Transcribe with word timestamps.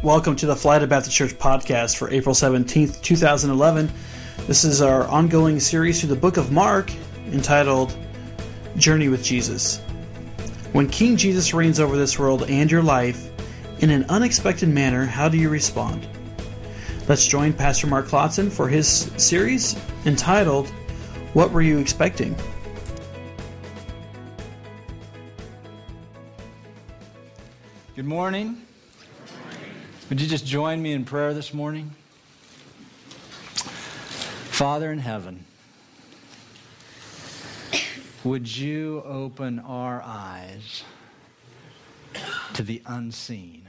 Welcome 0.00 0.36
to 0.36 0.46
the 0.46 0.54
Flight 0.54 0.78
Flagler 0.78 0.86
Baptist 0.86 1.16
Church 1.16 1.32
podcast 1.32 1.96
for 1.96 2.08
April 2.10 2.32
17th, 2.32 3.02
2011. 3.02 3.90
This 4.46 4.62
is 4.62 4.80
our 4.80 5.08
ongoing 5.08 5.58
series 5.58 5.98
through 5.98 6.10
the 6.10 6.14
book 6.14 6.36
of 6.36 6.52
Mark 6.52 6.92
entitled 7.32 7.96
Journey 8.76 9.08
with 9.08 9.24
Jesus. 9.24 9.78
When 10.70 10.88
King 10.88 11.16
Jesus 11.16 11.52
reigns 11.52 11.80
over 11.80 11.96
this 11.96 12.16
world 12.16 12.44
and 12.48 12.70
your 12.70 12.80
life 12.80 13.28
in 13.80 13.90
an 13.90 14.04
unexpected 14.08 14.68
manner, 14.68 15.04
how 15.04 15.28
do 15.28 15.36
you 15.36 15.48
respond? 15.48 16.06
Let's 17.08 17.26
join 17.26 17.52
Pastor 17.52 17.88
Mark 17.88 18.06
Klotzen 18.06 18.52
for 18.52 18.68
his 18.68 19.10
series 19.16 19.76
entitled 20.06 20.68
What 21.32 21.50
Were 21.50 21.60
You 21.60 21.78
Expecting? 21.78 22.36
Good 27.96 28.06
morning. 28.06 28.67
Would 30.08 30.22
you 30.22 30.26
just 30.26 30.46
join 30.46 30.80
me 30.80 30.92
in 30.92 31.04
prayer 31.04 31.34
this 31.34 31.52
morning? 31.52 31.90
Father 34.48 34.90
in 34.90 35.00
heaven, 35.00 35.44
would 38.24 38.56
you 38.56 39.02
open 39.04 39.58
our 39.58 40.00
eyes 40.02 40.82
to 42.54 42.62
the 42.62 42.80
unseen? 42.86 43.68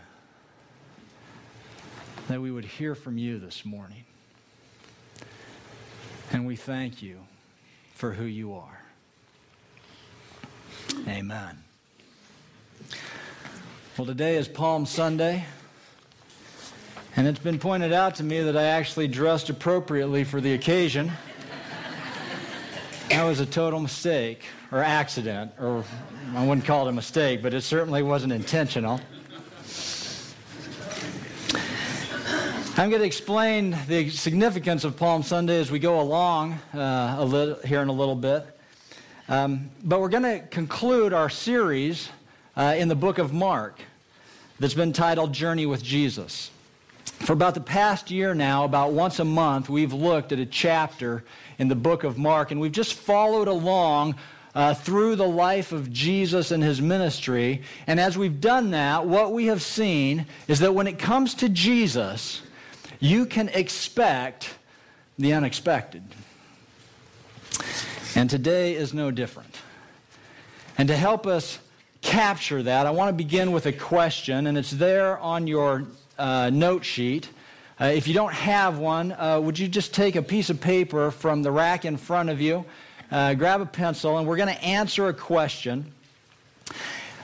That 2.29 2.39
we 2.39 2.51
would 2.51 2.63
hear 2.63 2.95
from 2.95 3.17
you 3.17 3.37
this 3.37 3.65
morning. 3.65 4.05
And 6.31 6.47
we 6.47 6.55
thank 6.55 7.01
you 7.01 7.17
for 7.95 8.13
who 8.13 8.23
you 8.23 8.53
are. 8.53 8.81
Amen. 11.05 11.57
Well, 13.97 14.05
today 14.05 14.37
is 14.37 14.47
Palm 14.47 14.85
Sunday. 14.85 15.43
And 17.19 17.27
it's 17.27 17.37
been 17.37 17.59
pointed 17.59 17.91
out 17.91 18.15
to 18.15 18.23
me 18.23 18.39
that 18.43 18.55
I 18.55 18.63
actually 18.63 19.09
dressed 19.09 19.49
appropriately 19.49 20.23
for 20.23 20.39
the 20.39 20.53
occasion. 20.53 21.11
that 23.09 23.25
was 23.25 23.41
a 23.41 23.45
total 23.45 23.81
mistake 23.81 24.45
or 24.71 24.81
accident, 24.81 25.51
or 25.59 25.83
I 26.33 26.47
wouldn't 26.47 26.65
call 26.65 26.87
it 26.87 26.91
a 26.91 26.93
mistake, 26.93 27.43
but 27.43 27.53
it 27.53 27.59
certainly 27.59 28.03
wasn't 28.03 28.31
intentional. 28.31 29.01
I'm 32.77 32.89
going 32.89 33.01
to 33.01 33.05
explain 33.05 33.77
the 33.89 34.09
significance 34.11 34.85
of 34.85 34.95
Palm 34.95 35.21
Sunday 35.21 35.59
as 35.59 35.69
we 35.69 35.79
go 35.79 35.99
along 35.99 36.57
uh, 36.73 37.21
little, 37.21 37.55
here 37.65 37.81
in 37.81 37.89
a 37.89 37.93
little 37.93 38.15
bit. 38.15 38.45
Um, 39.27 39.71
but 39.83 39.99
we're 39.99 40.07
going 40.07 40.23
to 40.23 40.39
conclude 40.47 41.11
our 41.11 41.29
series 41.29 42.07
uh, 42.55 42.75
in 42.77 42.87
the 42.87 42.95
book 42.95 43.17
of 43.17 43.33
Mark 43.33 43.81
that's 44.57 44.73
been 44.73 44.93
titled 44.93 45.33
Journey 45.33 45.65
with 45.65 45.83
Jesus. 45.83 46.51
For 47.19 47.33
about 47.33 47.53
the 47.53 47.61
past 47.61 48.09
year 48.09 48.33
now, 48.33 48.63
about 48.63 48.93
once 48.93 49.19
a 49.19 49.25
month, 49.25 49.69
we've 49.69 49.93
looked 49.93 50.31
at 50.31 50.39
a 50.39 50.45
chapter 50.45 51.23
in 51.57 51.67
the 51.67 51.75
book 51.75 52.03
of 52.03 52.17
Mark, 52.17 52.51
and 52.51 52.61
we've 52.61 52.71
just 52.71 52.93
followed 52.93 53.47
along 53.47 54.15
uh, 54.55 54.73
through 54.73 55.15
the 55.15 55.27
life 55.27 55.71
of 55.71 55.91
Jesus 55.91 56.51
and 56.51 56.63
his 56.63 56.81
ministry. 56.81 57.61
And 57.87 57.99
as 57.99 58.17
we've 58.17 58.41
done 58.41 58.71
that, 58.71 59.05
what 59.05 59.33
we 59.33 59.47
have 59.47 59.61
seen 59.61 60.25
is 60.47 60.59
that 60.59 60.73
when 60.73 60.87
it 60.87 60.97
comes 60.97 61.33
to 61.35 61.49
Jesus, 61.49 62.41
you 62.99 63.25
can 63.25 63.49
expect 63.49 64.55
the 65.19 65.33
unexpected. 65.33 66.03
And 68.15 68.29
today 68.29 68.75
is 68.75 68.93
no 68.93 69.11
different. 69.11 69.59
And 70.77 70.87
to 70.87 70.95
help 70.95 71.27
us 71.27 71.59
capture 72.01 72.63
that, 72.63 72.87
I 72.87 72.91
want 72.91 73.09
to 73.09 73.13
begin 73.13 73.51
with 73.51 73.65
a 73.65 73.73
question, 73.73 74.47
and 74.47 74.57
it's 74.57 74.71
there 74.71 75.19
on 75.19 75.45
your 75.45 75.85
uh, 76.19 76.49
note 76.51 76.85
sheet. 76.85 77.29
Uh, 77.81 77.85
if 77.85 78.07
you 78.07 78.13
don't 78.13 78.33
have 78.33 78.77
one, 78.77 79.13
uh, 79.13 79.39
would 79.41 79.57
you 79.57 79.67
just 79.67 79.93
take 79.93 80.15
a 80.15 80.21
piece 80.21 80.49
of 80.49 80.59
paper 80.59 81.11
from 81.11 81.41
the 81.41 81.51
rack 81.51 81.85
in 81.85 81.95
front 81.97 82.29
of 82.29 82.41
you, 82.41 82.65
uh, 83.09 83.33
grab 83.33 83.61
a 83.61 83.65
pencil, 83.65 84.17
and 84.17 84.27
we're 84.27 84.35
going 84.35 84.53
to 84.53 84.63
answer 84.63 85.07
a 85.07 85.13
question. 85.13 85.91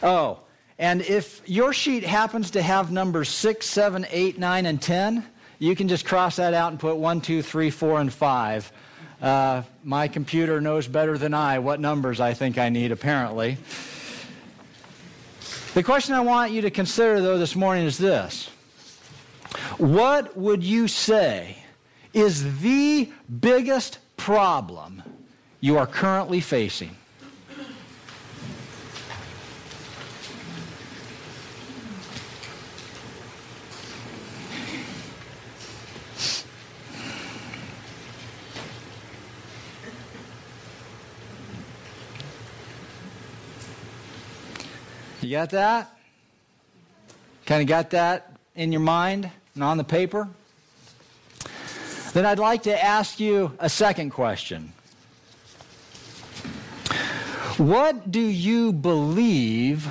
Oh, 0.02 0.40
and 0.80 1.02
if 1.02 1.42
your 1.46 1.74
sheet 1.74 2.04
happens 2.04 2.52
to 2.52 2.62
have 2.62 2.92
numbers 2.92 3.30
6, 3.30 3.66
7, 3.66 4.06
8, 4.10 4.40
9, 4.40 4.66
and 4.66 4.82
10, 4.82 5.26
you 5.60 5.76
can 5.76 5.88
just 5.88 6.06
cross 6.06 6.38
that 6.38 6.54
out 6.54 6.72
and 6.72 6.80
put 6.80 6.98
1, 6.98 7.22
2, 7.22 7.42
3, 7.42 7.70
4, 7.70 8.02
and 8.02 8.14
5. 8.14 8.72
Uh, 9.22 9.64
my 9.84 10.08
computer 10.08 10.60
knows 10.60 10.88
better 10.88 11.18
than 11.18 11.34
I 11.34 11.60
what 11.60 11.80
numbers 11.80 12.20
I 12.20 12.34
think 12.34 12.58
I 12.58 12.70
need, 12.70 12.92
apparently. 12.92 13.58
The 15.74 15.84
question 15.84 16.14
I 16.14 16.22
want 16.22 16.52
you 16.52 16.62
to 16.62 16.72
consider, 16.72 17.22
though, 17.22 17.38
this 17.38 17.56
morning 17.56 17.86
is 17.86 17.98
this 17.98 18.50
what 19.78 20.38
would 20.38 20.64
you 20.64 20.88
say 20.88 21.58
is 22.14 22.62
the 22.62 23.12
biggest 23.40 24.00
problem 24.18 25.04
you 25.60 25.78
are 25.78 25.88
currently 25.88 26.40
facing? 26.40 26.96
You 45.22 45.32
got 45.32 45.50
that? 45.50 45.98
Kind 47.48 47.64
of 47.64 47.68
got 47.68 47.90
that 47.90 48.35
in 48.56 48.72
your 48.72 48.82
mind? 48.82 49.30
and 49.56 49.64
on 49.64 49.78
the 49.78 49.84
paper? 49.84 50.28
Then 52.14 52.26
I'd 52.26 52.40
like 52.40 52.64
to 52.64 52.84
ask 52.84 53.20
you 53.20 53.54
a 53.60 53.70
second 53.70 54.12
question. 54.12 54.72
What 57.58 58.12
do 58.12 58.20
you 58.20 58.74
believe 58.74 59.88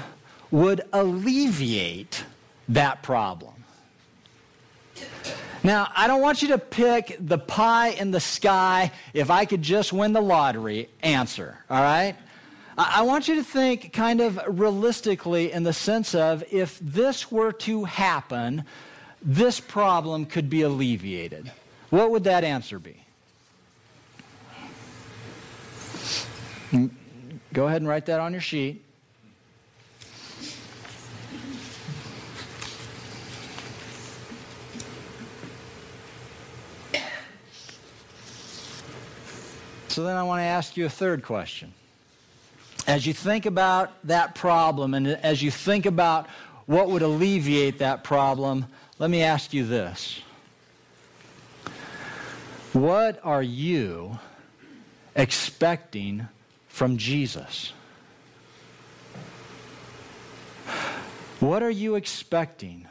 would 0.50 0.82
alleviate 0.92 2.24
that 2.68 3.02
problem? 3.02 3.52
Now, 5.62 5.90
I 5.96 6.06
don't 6.06 6.20
want 6.20 6.42
you 6.42 6.48
to 6.48 6.58
pick 6.58 7.16
the 7.18 7.38
pie 7.38 7.88
in 7.88 8.10
the 8.10 8.20
sky, 8.20 8.92
if 9.14 9.30
I 9.30 9.46
could 9.46 9.62
just 9.62 9.94
win 9.94 10.12
the 10.12 10.20
lottery 10.20 10.90
answer, 11.02 11.56
all 11.70 11.82
right? 11.82 12.16
I 12.76 13.02
want 13.02 13.28
you 13.28 13.36
to 13.36 13.44
think 13.44 13.92
kind 13.92 14.20
of 14.20 14.40
realistically 14.48 15.52
in 15.52 15.62
the 15.62 15.72
sense 15.72 16.12
of 16.14 16.42
if 16.50 16.78
this 16.80 17.30
were 17.30 17.52
to 17.52 17.84
happen, 17.84 18.64
this 19.22 19.60
problem 19.60 20.26
could 20.26 20.50
be 20.50 20.62
alleviated, 20.62 21.52
what 21.90 22.10
would 22.10 22.24
that 22.24 22.42
answer 22.42 22.80
be? 22.80 22.96
Mm, 26.72 26.90
go 27.52 27.68
ahead 27.68 27.80
and 27.80 27.88
write 27.88 28.06
that 28.06 28.18
on 28.18 28.32
your 28.32 28.40
sheet. 28.40 28.82
So 39.86 40.02
then 40.02 40.16
I 40.16 40.24
want 40.24 40.40
to 40.40 40.44
ask 40.44 40.76
you 40.76 40.86
a 40.86 40.90
third 40.90 41.22
question. 41.22 41.72
As 42.86 43.06
you 43.06 43.14
think 43.14 43.46
about 43.46 43.92
that 44.06 44.34
problem 44.34 44.92
and 44.92 45.06
as 45.06 45.42
you 45.42 45.50
think 45.50 45.86
about 45.86 46.28
what 46.66 46.88
would 46.88 47.02
alleviate 47.02 47.78
that 47.78 48.04
problem, 48.04 48.66
let 48.98 49.08
me 49.08 49.22
ask 49.22 49.54
you 49.54 49.66
this 49.66 50.20
What 52.72 53.20
are 53.24 53.42
you 53.42 54.18
expecting 55.16 56.28
from 56.68 56.98
Jesus? 56.98 57.72
What 61.40 61.62
are 61.62 61.70
you 61.70 61.94
expecting? 61.94 62.86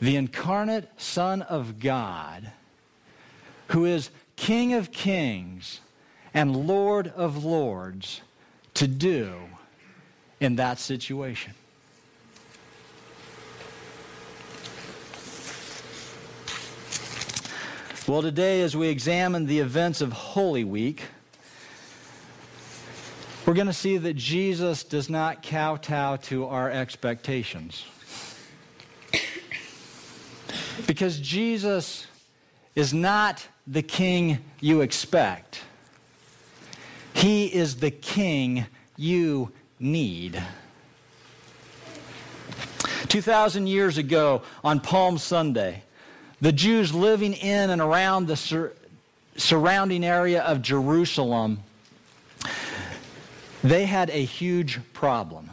The 0.00 0.16
incarnate 0.16 0.88
Son 1.00 1.42
of 1.42 1.78
God, 1.80 2.50
who 3.68 3.84
is 3.84 4.10
King 4.36 4.72
of 4.72 4.92
kings 4.92 5.80
and 6.32 6.66
Lord 6.66 7.08
of 7.08 7.44
lords, 7.44 8.20
to 8.74 8.86
do 8.86 9.34
in 10.40 10.56
that 10.56 10.78
situation? 10.78 11.54
Well, 18.06 18.20
today, 18.20 18.60
as 18.60 18.76
we 18.76 18.88
examine 18.88 19.46
the 19.46 19.60
events 19.60 20.02
of 20.02 20.12
Holy 20.12 20.62
Week, 20.62 21.04
we're 23.46 23.54
going 23.54 23.66
to 23.66 23.72
see 23.72 23.96
that 23.96 24.14
Jesus 24.14 24.84
does 24.84 25.08
not 25.08 25.42
kowtow 25.42 26.16
to 26.16 26.46
our 26.46 26.70
expectations. 26.70 27.86
Because 30.86 31.18
Jesus 31.18 32.06
is 32.74 32.92
not 32.92 33.46
the 33.66 33.82
king 33.82 34.38
you 34.60 34.82
expect, 34.82 35.60
he 37.14 37.46
is 37.46 37.76
the 37.76 37.90
king 37.90 38.66
you 38.96 39.50
need. 39.78 40.42
2,000 43.08 43.66
years 43.66 43.96
ago 43.96 44.42
on 44.62 44.80
Palm 44.80 45.16
Sunday, 45.16 45.82
the 46.40 46.52
Jews 46.52 46.92
living 46.92 47.32
in 47.32 47.70
and 47.70 47.80
around 47.80 48.26
the 48.26 48.36
sur- 48.36 48.72
surrounding 49.36 50.04
area 50.04 50.42
of 50.42 50.60
Jerusalem, 50.60 51.60
they 53.62 53.86
had 53.86 54.10
a 54.10 54.24
huge 54.24 54.80
problem. 54.92 55.48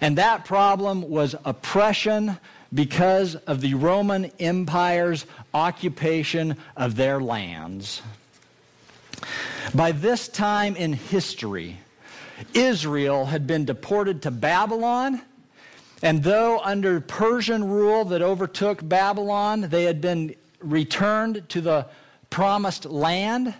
And 0.00 0.16
that 0.16 0.46
problem 0.46 1.10
was 1.10 1.36
oppression 1.44 2.38
because 2.72 3.34
of 3.34 3.60
the 3.60 3.74
Roman 3.74 4.32
Empire's 4.40 5.26
occupation 5.52 6.56
of 6.76 6.96
their 6.96 7.20
lands. 7.20 8.00
By 9.74 9.92
this 9.92 10.28
time 10.28 10.76
in 10.76 10.92
history, 10.92 11.78
Israel 12.54 13.26
had 13.26 13.46
been 13.46 13.64
deported 13.64 14.22
to 14.22 14.30
Babylon, 14.30 15.20
and 16.02 16.22
though 16.22 16.58
under 16.60 17.00
Persian 17.00 17.68
rule 17.68 18.04
that 18.06 18.22
overtook 18.22 18.86
Babylon, 18.88 19.62
they 19.62 19.84
had 19.84 20.00
been 20.00 20.34
returned 20.60 21.48
to 21.50 21.60
the 21.60 21.86
promised 22.30 22.86
land. 22.86 23.54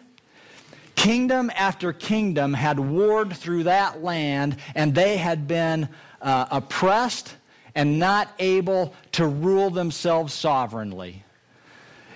Kingdom 0.94 1.50
after 1.54 1.92
kingdom 1.92 2.54
had 2.54 2.78
warred 2.78 3.34
through 3.34 3.64
that 3.64 4.02
land, 4.02 4.56
and 4.74 4.94
they 4.94 5.16
had 5.16 5.46
been 5.46 5.88
uh, 6.20 6.46
oppressed 6.50 7.36
and 7.74 7.98
not 7.98 8.28
able 8.38 8.94
to 9.12 9.26
rule 9.26 9.70
themselves 9.70 10.32
sovereignly. 10.32 11.24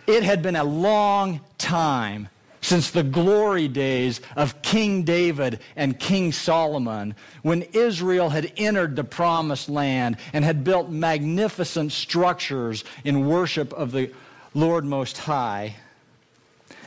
It 0.07 0.23
had 0.23 0.43
been 0.43 0.57
a 0.57 0.65
long 0.65 1.41
time 1.57 2.29
since 2.65 2.91
the 2.91 3.03
glory 3.03 3.69
days 3.69 4.23
of 4.37 4.63
King 4.63 5.03
David 5.03 5.61
and 5.77 6.01
King 6.01 6.33
Solomon, 6.33 7.15
when 7.43 7.61
Israel 7.75 8.31
had 8.31 8.51
entered 8.57 8.97
the 8.97 9.05
promised 9.05 9.69
land 9.69 10.17
and 10.33 10.47
had 10.47 10.65
built 10.65 10.89
magnificent 10.89 11.93
structures 11.93 12.83
in 13.05 13.29
worship 13.29 13.71
of 13.75 13.93
the 13.93 14.11
Lord 14.55 14.87
Most 14.87 15.19
High. 15.19 15.77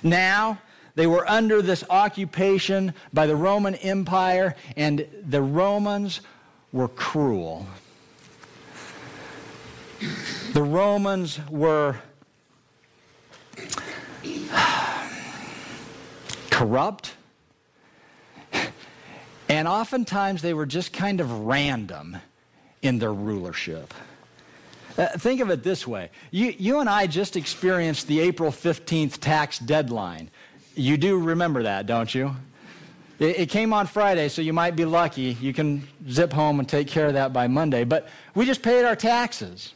Now, 0.01 0.59
they 0.95 1.05
were 1.05 1.29
under 1.29 1.61
this 1.61 1.83
occupation 1.91 2.95
by 3.13 3.27
the 3.27 3.35
Roman 3.35 3.75
Empire, 3.75 4.55
and 4.75 5.05
the 5.29 5.43
Romans 5.43 6.21
were 6.71 6.87
cruel. 6.87 7.67
The 10.53 10.63
Romans 10.63 11.39
were 11.51 11.97
corrupt, 16.57 17.13
and 19.47 19.67
oftentimes 19.67 20.41
they 20.41 20.55
were 20.55 20.65
just 20.65 20.91
kind 20.91 21.21
of 21.21 21.31
random 21.45 22.17
in 22.81 22.97
their 22.97 23.13
rulership. 23.13 23.93
Uh, 24.97 25.05
think 25.19 25.39
of 25.39 25.51
it 25.51 25.61
this 25.61 25.85
way 25.85 26.09
you, 26.31 26.55
you 26.57 26.79
and 26.79 26.89
I 26.89 27.05
just 27.05 27.35
experienced 27.35 28.07
the 28.07 28.19
April 28.21 28.49
15th 28.49 29.19
tax 29.19 29.59
deadline. 29.59 30.31
You 30.73 30.97
do 30.97 31.19
remember 31.19 31.61
that, 31.61 31.85
don't 31.85 32.13
you? 32.13 32.35
It, 33.19 33.41
it 33.41 33.49
came 33.49 33.71
on 33.71 33.85
Friday, 33.85 34.27
so 34.27 34.41
you 34.41 34.53
might 34.53 34.75
be 34.75 34.85
lucky. 34.85 35.37
You 35.39 35.53
can 35.53 35.87
zip 36.09 36.33
home 36.33 36.59
and 36.59 36.67
take 36.67 36.87
care 36.87 37.05
of 37.05 37.13
that 37.13 37.33
by 37.33 37.47
Monday. 37.47 37.83
But 37.83 38.09
we 38.33 38.47
just 38.47 38.63
paid 38.63 38.83
our 38.83 38.95
taxes. 38.95 39.75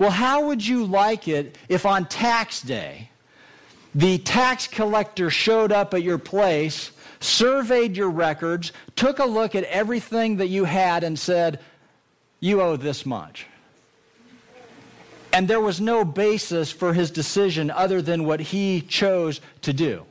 Well, 0.00 0.10
how 0.10 0.46
would 0.46 0.66
you 0.66 0.86
like 0.86 1.28
it 1.28 1.56
if 1.68 1.86
on 1.86 2.06
tax 2.06 2.62
day 2.62 3.09
the 3.94 4.18
tax 4.18 4.66
collector 4.66 5.30
showed 5.30 5.72
up 5.72 5.94
at 5.94 6.02
your 6.02 6.18
place, 6.18 6.92
surveyed 7.18 7.96
your 7.96 8.10
records, 8.10 8.72
took 8.96 9.18
a 9.18 9.24
look 9.24 9.54
at 9.54 9.64
everything 9.64 10.36
that 10.36 10.48
you 10.48 10.64
had, 10.64 11.04
and 11.04 11.18
said, 11.18 11.60
You 12.38 12.62
owe 12.62 12.76
this 12.76 13.04
much? 13.04 13.46
And 15.32 15.46
there 15.46 15.60
was 15.60 15.80
no 15.80 16.04
basis 16.04 16.72
for 16.72 16.92
his 16.92 17.10
decision 17.10 17.70
other 17.70 18.02
than 18.02 18.24
what 18.24 18.40
he 18.40 18.80
chose 18.80 19.40
to 19.62 19.72
do. 19.72 20.04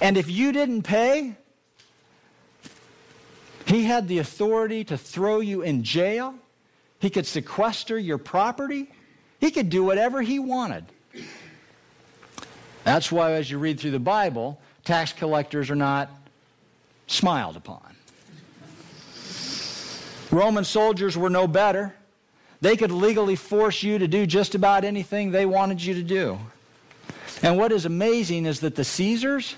And 0.00 0.16
if 0.16 0.30
you 0.30 0.52
didn't 0.52 0.82
pay, 0.82 1.34
he 3.66 3.84
had 3.84 4.08
the 4.08 4.18
authority 4.18 4.84
to 4.84 4.98
throw 4.98 5.40
you 5.40 5.62
in 5.62 5.82
jail. 5.82 6.34
He 6.98 7.08
could 7.08 7.26
sequester 7.26 7.98
your 7.98 8.18
property. 8.18 8.90
He 9.40 9.50
could 9.50 9.70
do 9.70 9.82
whatever 9.84 10.20
he 10.20 10.38
wanted. 10.38 10.84
That's 12.84 13.12
why, 13.12 13.32
as 13.32 13.50
you 13.50 13.58
read 13.58 13.78
through 13.78 13.90
the 13.90 13.98
Bible, 13.98 14.58
tax 14.84 15.12
collectors 15.12 15.70
are 15.70 15.76
not 15.76 16.10
smiled 17.06 17.56
upon. 17.56 17.96
Roman 20.30 20.64
soldiers 20.64 21.16
were 21.16 21.30
no 21.30 21.46
better. 21.46 21.94
They 22.60 22.76
could 22.76 22.92
legally 22.92 23.36
force 23.36 23.82
you 23.82 23.98
to 23.98 24.06
do 24.06 24.26
just 24.26 24.54
about 24.54 24.84
anything 24.84 25.30
they 25.30 25.46
wanted 25.46 25.82
you 25.82 25.94
to 25.94 26.02
do. 26.02 26.38
And 27.42 27.56
what 27.56 27.72
is 27.72 27.84
amazing 27.84 28.46
is 28.46 28.60
that 28.60 28.76
the 28.76 28.84
Caesars, 28.84 29.56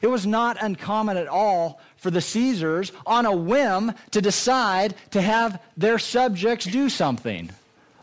it 0.00 0.06
was 0.06 0.26
not 0.26 0.56
uncommon 0.60 1.16
at 1.16 1.28
all 1.28 1.80
for 1.96 2.10
the 2.10 2.20
Caesars 2.20 2.92
on 3.06 3.26
a 3.26 3.34
whim 3.34 3.92
to 4.10 4.22
decide 4.22 4.94
to 5.10 5.20
have 5.20 5.60
their 5.76 5.98
subjects 5.98 6.64
do 6.64 6.88
something. 6.88 7.50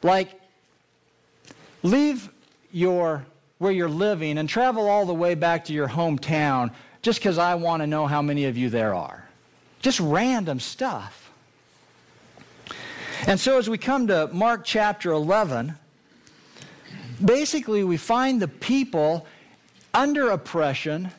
Like, 0.03 0.29
leave 1.81 2.29
your 2.71 3.25
where 3.57 3.71
you're 3.71 3.89
living 3.89 4.37
and 4.37 4.47
travel 4.47 4.87
all 4.87 5.05
the 5.05 5.13
way 5.13 5.35
back 5.35 5.65
to 5.65 5.73
your 5.73 5.87
hometown 5.87 6.71
just 7.01 7.19
because 7.19 7.37
I 7.37 7.55
want 7.55 7.81
to 7.81 7.87
know 7.87 8.07
how 8.07 8.21
many 8.21 8.45
of 8.45 8.57
you 8.57 8.69
there 8.69 8.93
are. 8.93 9.27
Just 9.81 9.99
random 9.99 10.59
stuff. 10.59 11.31
And 13.25 13.39
so, 13.39 13.57
as 13.57 13.69
we 13.69 13.77
come 13.77 14.07
to 14.07 14.29
Mark 14.31 14.63
chapter 14.63 15.11
11, 15.11 15.75
basically 17.23 17.83
we 17.83 17.97
find 17.97 18.41
the 18.41 18.47
people 18.47 19.25
under 19.93 20.29
oppression. 20.29 21.11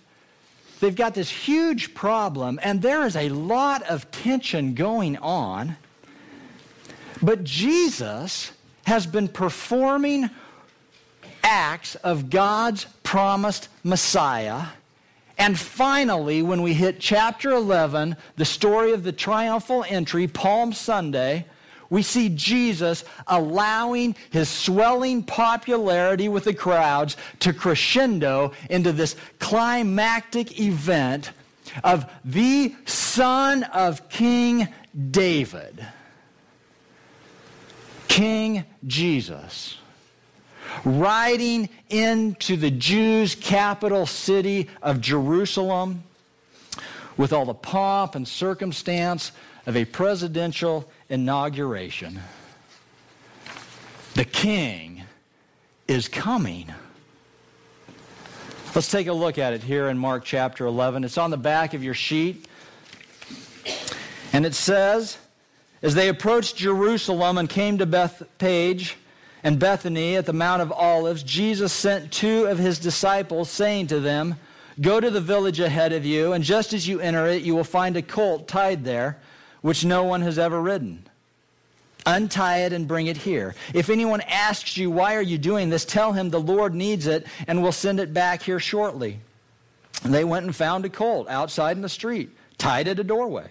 They've 0.80 0.94
got 0.94 1.14
this 1.14 1.28
huge 1.28 1.92
problem, 1.94 2.60
and 2.62 2.80
there 2.80 3.04
is 3.04 3.16
a 3.16 3.28
lot 3.30 3.82
of 3.82 4.10
tension 4.10 4.74
going 4.74 5.16
on. 5.16 5.76
But 7.20 7.42
Jesus 7.42 8.52
has 8.86 9.06
been 9.06 9.26
performing 9.26 10.30
acts 11.42 11.94
of 11.96 12.30
God's 12.30 12.86
promised 13.02 13.68
Messiah. 13.84 14.66
And 15.38 15.58
finally, 15.58 16.42
when 16.42 16.62
we 16.62 16.74
hit 16.74 16.98
chapter 16.98 17.50
11, 17.50 18.16
the 18.36 18.44
story 18.44 18.92
of 18.92 19.04
the 19.04 19.12
triumphal 19.12 19.84
entry, 19.88 20.26
Palm 20.26 20.72
Sunday, 20.72 21.46
we 21.90 22.02
see 22.02 22.28
Jesus 22.28 23.04
allowing 23.26 24.16
his 24.30 24.48
swelling 24.48 25.22
popularity 25.22 26.28
with 26.28 26.44
the 26.44 26.54
crowds 26.54 27.16
to 27.40 27.52
crescendo 27.52 28.52
into 28.68 28.92
this 28.92 29.16
climactic 29.38 30.60
event 30.60 31.30
of 31.84 32.10
the 32.24 32.74
son 32.84 33.62
of 33.64 34.08
King 34.08 34.68
David, 35.10 35.86
King 38.08 38.64
Jesus, 38.86 39.78
riding 40.84 41.68
into 41.90 42.56
the 42.56 42.70
Jews' 42.70 43.34
capital 43.34 44.06
city 44.06 44.68
of 44.82 45.00
Jerusalem 45.00 46.04
with 47.16 47.32
all 47.32 47.44
the 47.44 47.54
pomp 47.54 48.14
and 48.14 48.26
circumstance 48.26 49.32
of 49.66 49.76
a 49.76 49.84
presidential 49.84 50.88
inauguration. 51.08 52.20
The 54.14 54.24
king 54.24 55.02
is 55.86 56.08
coming. 56.08 56.72
Let's 58.74 58.90
take 58.90 59.06
a 59.06 59.12
look 59.12 59.38
at 59.38 59.52
it 59.52 59.62
here 59.62 59.88
in 59.88 59.98
Mark 59.98 60.24
chapter 60.24 60.66
11. 60.66 61.04
It's 61.04 61.18
on 61.18 61.30
the 61.30 61.36
back 61.36 61.74
of 61.74 61.82
your 61.82 61.94
sheet. 61.94 62.46
And 64.32 64.46
it 64.46 64.54
says, 64.54 65.18
As 65.82 65.94
they 65.94 66.08
approached 66.08 66.56
Jerusalem 66.56 67.38
and 67.38 67.48
came 67.48 67.78
to 67.78 67.86
Bethphage 67.86 68.96
and 69.42 69.58
Bethany 69.58 70.16
at 70.16 70.26
the 70.26 70.32
Mount 70.32 70.62
of 70.62 70.72
Olives, 70.72 71.22
Jesus 71.22 71.72
sent 71.72 72.12
two 72.12 72.46
of 72.46 72.58
his 72.58 72.78
disciples, 72.78 73.50
saying 73.50 73.88
to 73.88 74.00
them, 74.00 74.36
Go 74.80 75.00
to 75.00 75.10
the 75.10 75.20
village 75.20 75.60
ahead 75.60 75.92
of 75.92 76.04
you, 76.04 76.32
and 76.32 76.44
just 76.44 76.72
as 76.72 76.86
you 76.86 77.00
enter 77.00 77.26
it, 77.26 77.42
you 77.42 77.54
will 77.54 77.64
find 77.64 77.96
a 77.96 78.02
colt 78.02 78.46
tied 78.46 78.84
there 78.84 79.18
which 79.60 79.84
no 79.84 80.04
one 80.04 80.22
has 80.22 80.38
ever 80.38 80.60
ridden. 80.60 81.04
Untie 82.06 82.58
it 82.58 82.72
and 82.72 82.86
bring 82.86 83.08
it 83.08 83.16
here. 83.16 83.54
If 83.74 83.90
anyone 83.90 84.20
asks 84.22 84.76
you, 84.76 84.90
Why 84.90 85.16
are 85.16 85.22
you 85.22 85.36
doing 85.36 85.68
this? 85.68 85.84
tell 85.84 86.12
him 86.12 86.30
the 86.30 86.40
Lord 86.40 86.74
needs 86.74 87.06
it 87.06 87.26
and 87.46 87.62
will 87.62 87.72
send 87.72 88.00
it 88.00 88.14
back 88.14 88.42
here 88.42 88.60
shortly. 88.60 89.20
And 90.04 90.14
they 90.14 90.24
went 90.24 90.46
and 90.46 90.54
found 90.54 90.84
a 90.84 90.88
colt 90.88 91.28
outside 91.28 91.76
in 91.76 91.82
the 91.82 91.88
street, 91.88 92.30
tied 92.56 92.88
at 92.88 93.00
a 93.00 93.04
doorway. 93.04 93.50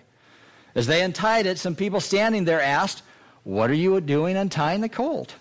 As 0.75 0.87
they 0.87 1.01
untied 1.01 1.45
it, 1.45 1.59
some 1.59 1.75
people 1.75 1.99
standing 1.99 2.45
there 2.45 2.61
asked, 2.61 3.03
What 3.43 3.69
are 3.69 3.75
you 3.75 3.99
doing 3.99 4.37
untying 4.37 4.81
the 4.81 4.89
colt? 4.89 5.35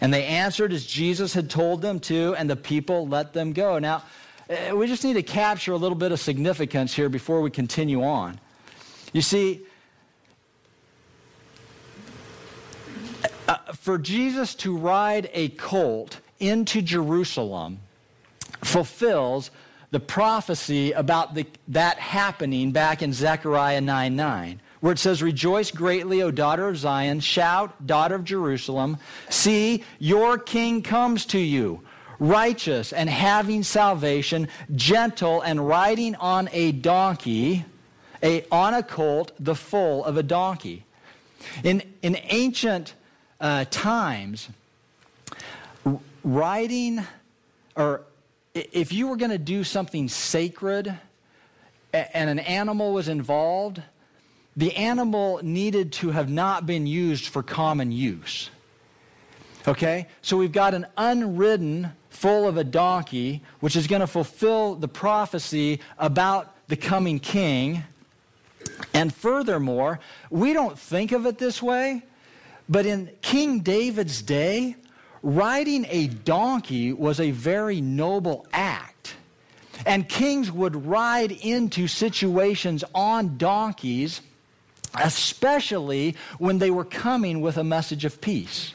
And 0.00 0.12
they 0.12 0.24
answered 0.24 0.72
as 0.72 0.84
Jesus 0.84 1.32
had 1.32 1.48
told 1.48 1.82
them 1.82 2.00
to, 2.00 2.34
and 2.36 2.48
the 2.48 2.56
people 2.56 3.08
let 3.08 3.32
them 3.32 3.52
go. 3.52 3.78
Now, 3.78 4.02
eh, 4.48 4.72
we 4.72 4.86
just 4.86 5.04
need 5.04 5.14
to 5.14 5.22
capture 5.22 5.72
a 5.72 5.76
little 5.76 5.96
bit 5.96 6.12
of 6.12 6.20
significance 6.20 6.94
here 6.94 7.08
before 7.08 7.40
we 7.40 7.50
continue 7.50 8.02
on. 8.02 8.38
You 9.12 9.22
see, 9.22 9.62
for 13.74 13.98
Jesus 13.98 14.54
to 14.56 14.76
ride 14.76 15.30
a 15.32 15.48
colt 15.50 16.20
into 16.40 16.82
Jerusalem 16.82 17.78
fulfills 18.62 19.50
the 19.90 20.00
prophecy 20.00 20.92
about 20.92 21.34
the, 21.34 21.46
that 21.68 21.98
happening 21.98 22.72
back 22.72 23.02
in 23.02 23.12
Zechariah 23.12 23.80
9 23.80 24.16
9, 24.16 24.60
where 24.80 24.92
it 24.92 24.98
says, 24.98 25.22
Rejoice 25.22 25.70
greatly, 25.70 26.22
O 26.22 26.30
daughter 26.30 26.68
of 26.68 26.76
Zion, 26.76 27.20
shout, 27.20 27.86
daughter 27.86 28.14
of 28.14 28.24
Jerusalem, 28.24 28.98
see, 29.30 29.84
your 29.98 30.38
king 30.38 30.82
comes 30.82 31.26
to 31.26 31.38
you, 31.38 31.82
righteous 32.18 32.92
and 32.92 33.08
having 33.08 33.62
salvation, 33.62 34.48
gentle 34.74 35.40
and 35.42 35.66
riding 35.66 36.14
on 36.16 36.48
a 36.52 36.72
donkey, 36.72 37.64
a, 38.22 38.44
on 38.50 38.74
a 38.74 38.82
colt, 38.82 39.32
the 39.38 39.54
foal 39.54 40.04
of 40.04 40.16
a 40.16 40.22
donkey. 40.22 40.84
In, 41.62 41.82
in 42.02 42.18
ancient 42.24 42.94
uh, 43.40 43.66
times, 43.70 44.48
riding 46.24 47.04
or 47.76 48.02
if 48.54 48.92
you 48.92 49.06
were 49.08 49.16
going 49.16 49.30
to 49.30 49.38
do 49.38 49.62
something 49.62 50.08
sacred 50.08 50.98
and 51.92 52.30
an 52.30 52.38
animal 52.38 52.92
was 52.92 53.08
involved, 53.08 53.82
the 54.56 54.74
animal 54.74 55.40
needed 55.42 55.92
to 55.92 56.10
have 56.10 56.30
not 56.30 56.66
been 56.66 56.86
used 56.86 57.26
for 57.26 57.42
common 57.42 57.92
use. 57.92 58.50
Okay? 59.68 60.06
So 60.22 60.36
we've 60.36 60.52
got 60.52 60.74
an 60.74 60.86
unridden 60.96 61.92
full 62.08 62.48
of 62.48 62.56
a 62.56 62.64
donkey, 62.64 63.42
which 63.60 63.76
is 63.76 63.86
going 63.86 64.00
to 64.00 64.06
fulfill 64.06 64.74
the 64.74 64.88
prophecy 64.88 65.80
about 65.98 66.54
the 66.68 66.76
coming 66.76 67.18
king. 67.18 67.84
And 68.94 69.14
furthermore, 69.14 70.00
we 70.30 70.52
don't 70.52 70.78
think 70.78 71.12
of 71.12 71.26
it 71.26 71.38
this 71.38 71.62
way, 71.62 72.02
but 72.68 72.86
in 72.86 73.10
King 73.20 73.60
David's 73.60 74.22
day, 74.22 74.76
riding 75.22 75.86
a 75.88 76.06
donkey 76.06 76.92
was 76.92 77.20
a 77.20 77.30
very 77.30 77.80
noble 77.80 78.46
act. 78.52 79.14
And 79.84 80.08
kings 80.08 80.50
would 80.50 80.86
ride 80.86 81.32
into 81.32 81.86
situations 81.86 82.82
on 82.94 83.36
donkeys, 83.36 84.22
especially 85.02 86.16
when 86.38 86.58
they 86.58 86.70
were 86.70 86.84
coming 86.84 87.40
with 87.40 87.56
a 87.56 87.64
message 87.64 88.04
of 88.04 88.20
peace. 88.20 88.72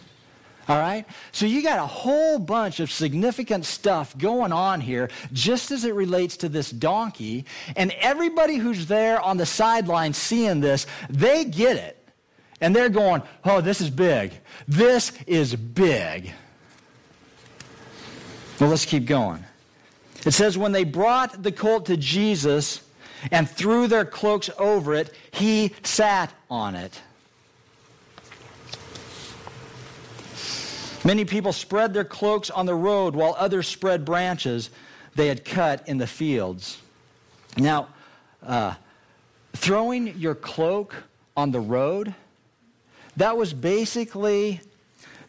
All 0.67 0.79
right? 0.79 1.05
So 1.31 1.45
you 1.45 1.63
got 1.63 1.79
a 1.79 1.85
whole 1.85 2.39
bunch 2.39 2.79
of 2.79 2.91
significant 2.91 3.65
stuff 3.65 4.17
going 4.17 4.53
on 4.53 4.79
here 4.79 5.09
just 5.33 5.71
as 5.71 5.83
it 5.83 5.93
relates 5.93 6.37
to 6.37 6.49
this 6.49 6.69
donkey. 6.69 7.45
And 7.75 7.91
everybody 7.99 8.55
who's 8.55 8.85
there 8.85 9.19
on 9.19 9.37
the 9.37 9.45
sideline 9.45 10.13
seeing 10.13 10.61
this, 10.61 10.85
they 11.09 11.45
get 11.45 11.77
it. 11.77 11.97
And 12.61 12.75
they're 12.75 12.89
going, 12.89 13.23
oh, 13.43 13.59
this 13.61 13.81
is 13.81 13.89
big. 13.89 14.31
This 14.67 15.11
is 15.25 15.55
big. 15.55 16.31
Well, 18.59 18.69
let's 18.69 18.85
keep 18.85 19.05
going. 19.05 19.43
It 20.25 20.31
says, 20.31 20.57
when 20.57 20.71
they 20.71 20.83
brought 20.83 21.41
the 21.41 21.51
colt 21.51 21.87
to 21.87 21.97
Jesus 21.97 22.81
and 23.29 23.49
threw 23.49 23.87
their 23.87 24.05
cloaks 24.05 24.49
over 24.57 24.93
it, 24.93 25.13
he 25.31 25.73
sat 25.83 26.33
on 26.49 26.75
it. 26.75 27.01
Many 31.03 31.25
people 31.25 31.51
spread 31.51 31.93
their 31.93 32.05
cloaks 32.05 32.49
on 32.49 32.65
the 32.65 32.75
road 32.75 33.15
while 33.15 33.35
others 33.37 33.67
spread 33.67 34.05
branches 34.05 34.69
they 35.15 35.27
had 35.27 35.43
cut 35.43 35.87
in 35.87 35.97
the 35.97 36.07
fields. 36.07 36.79
Now, 37.57 37.89
uh, 38.45 38.75
throwing 39.53 40.17
your 40.19 40.35
cloak 40.35 40.95
on 41.35 41.51
the 41.51 41.59
road, 41.59 42.13
that 43.17 43.35
was 43.35 43.53
basically 43.53 44.61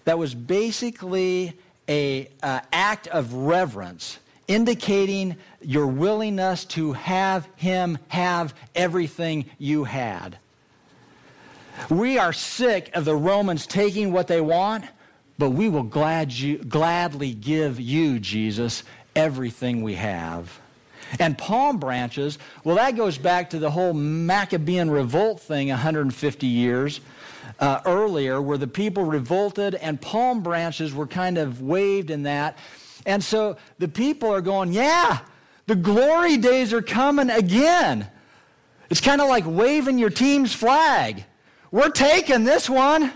that 0.04 0.18
was 0.18 0.34
basically 0.34 1.52
a 1.88 2.28
uh, 2.42 2.60
act 2.72 3.06
of 3.08 3.32
reverence 3.32 4.18
indicating 4.48 5.36
your 5.60 5.86
willingness 5.86 6.64
to 6.64 6.92
have 6.92 7.48
him 7.56 7.98
have 8.08 8.54
everything 8.74 9.46
you 9.58 9.84
had. 9.84 10.38
We 11.88 12.18
are 12.18 12.32
sick 12.32 12.90
of 12.94 13.04
the 13.04 13.16
Romans 13.16 13.66
taking 13.66 14.12
what 14.12 14.28
they 14.28 14.40
want, 14.40 14.84
but 15.38 15.50
we 15.50 15.68
will 15.68 15.82
glad 15.82 16.32
you, 16.32 16.58
gladly 16.58 17.32
give 17.34 17.80
you, 17.80 18.18
Jesus, 18.18 18.84
everything 19.16 19.82
we 19.82 19.94
have. 19.94 20.60
And 21.18 21.36
palm 21.36 21.78
branches, 21.78 22.38
well, 22.64 22.76
that 22.76 22.96
goes 22.96 23.18
back 23.18 23.50
to 23.50 23.58
the 23.58 23.70
whole 23.70 23.92
Maccabean 23.92 24.90
revolt 24.90 25.40
thing 25.40 25.68
150 25.68 26.46
years 26.46 27.00
uh, 27.58 27.80
earlier 27.84 28.40
where 28.40 28.58
the 28.58 28.66
people 28.66 29.04
revolted 29.04 29.74
and 29.74 30.00
palm 30.00 30.42
branches 30.42 30.94
were 30.94 31.06
kind 31.06 31.38
of 31.38 31.60
waved 31.60 32.10
in 32.10 32.22
that. 32.22 32.56
And 33.06 33.22
so 33.22 33.56
the 33.78 33.88
people 33.88 34.32
are 34.32 34.40
going, 34.40 34.72
yeah, 34.72 35.20
the 35.66 35.76
glory 35.76 36.36
days 36.36 36.72
are 36.72 36.82
coming 36.82 37.30
again. 37.30 38.08
It's 38.90 39.00
kind 39.00 39.20
of 39.20 39.28
like 39.28 39.44
waving 39.46 39.98
your 39.98 40.10
team's 40.10 40.54
flag. 40.54 41.24
We're 41.70 41.88
taking 41.88 42.44
this 42.44 42.68
one. 42.68 43.12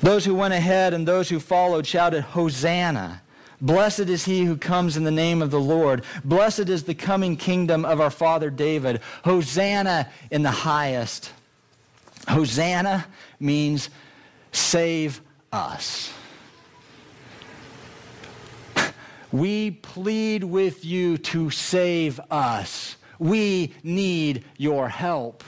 Those 0.00 0.24
who 0.24 0.34
went 0.34 0.54
ahead 0.54 0.94
and 0.94 1.06
those 1.06 1.28
who 1.28 1.40
followed 1.40 1.86
shouted, 1.86 2.22
Hosanna. 2.22 3.22
Blessed 3.60 4.08
is 4.08 4.24
he 4.24 4.44
who 4.44 4.56
comes 4.56 4.96
in 4.96 5.02
the 5.02 5.10
name 5.10 5.42
of 5.42 5.50
the 5.50 5.60
Lord. 5.60 6.04
Blessed 6.24 6.68
is 6.68 6.84
the 6.84 6.94
coming 6.94 7.36
kingdom 7.36 7.84
of 7.84 8.00
our 8.00 8.10
father 8.10 8.50
David. 8.50 9.00
Hosanna 9.24 10.08
in 10.30 10.42
the 10.42 10.50
highest. 10.50 11.32
Hosanna 12.28 13.06
means 13.40 13.90
save 14.52 15.20
us. 15.52 16.12
We 19.30 19.72
plead 19.72 20.44
with 20.44 20.84
you 20.84 21.18
to 21.18 21.50
save 21.50 22.18
us. 22.30 22.96
We 23.18 23.74
need 23.82 24.44
your 24.56 24.88
help. 24.88 25.44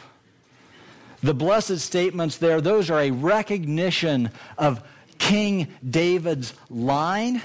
The 1.23 1.35
blessed 1.35 1.79
statements 1.79 2.37
there, 2.39 2.61
those 2.61 2.91
are 2.91 3.01
a 3.01 3.11
recognition 3.11 4.31
of 4.59 4.83
King 5.19 5.69
David's 5.89 6.55
line 6.69 7.43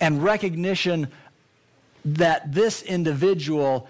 and 0.00 0.22
recognition 0.22 1.08
that 2.04 2.52
this 2.52 2.82
individual 2.82 3.88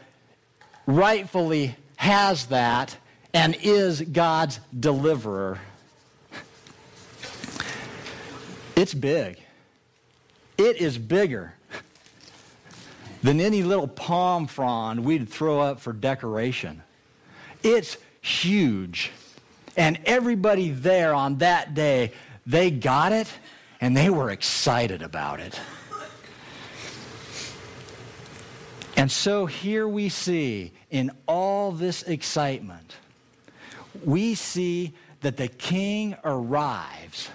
rightfully 0.87 1.77
has 1.97 2.47
that 2.47 2.97
and 3.35 3.57
is 3.63 4.01
God's 4.01 4.61
deliverer. 4.79 5.59
It's 8.77 8.93
big. 8.93 9.41
It 10.59 10.77
is 10.77 10.99
bigger 10.99 11.55
than 13.23 13.41
any 13.41 13.63
little 13.63 13.89
palm 13.89 14.47
frond 14.47 15.03
we'd 15.03 15.29
throw 15.31 15.61
up 15.61 15.81
for 15.81 15.95
decoration. 15.95 16.83
It's 17.63 17.97
huge. 18.21 19.13
And 19.79 19.99
everybody 20.05 20.71
there 20.71 21.15
on 21.15 21.39
that 21.39 21.75
day, 21.75 22.13
they 22.47 22.71
got 22.71 23.13
it 23.13 23.29
and 23.81 23.97
they 23.97 24.11
were 24.11 24.31
excited 24.31 25.03
about 25.03 25.41
it. 25.41 25.59
And 28.99 29.11
so 29.11 29.47
here 29.47 29.89
we 29.89 30.11
see 30.11 30.73
in 30.91 31.11
all 31.27 31.73
this 31.73 32.03
excitement, 32.03 32.97
we 34.05 34.35
see 34.35 34.95
that 35.21 35.37
the 35.39 35.49
king 35.49 36.15
arrives 36.25 37.31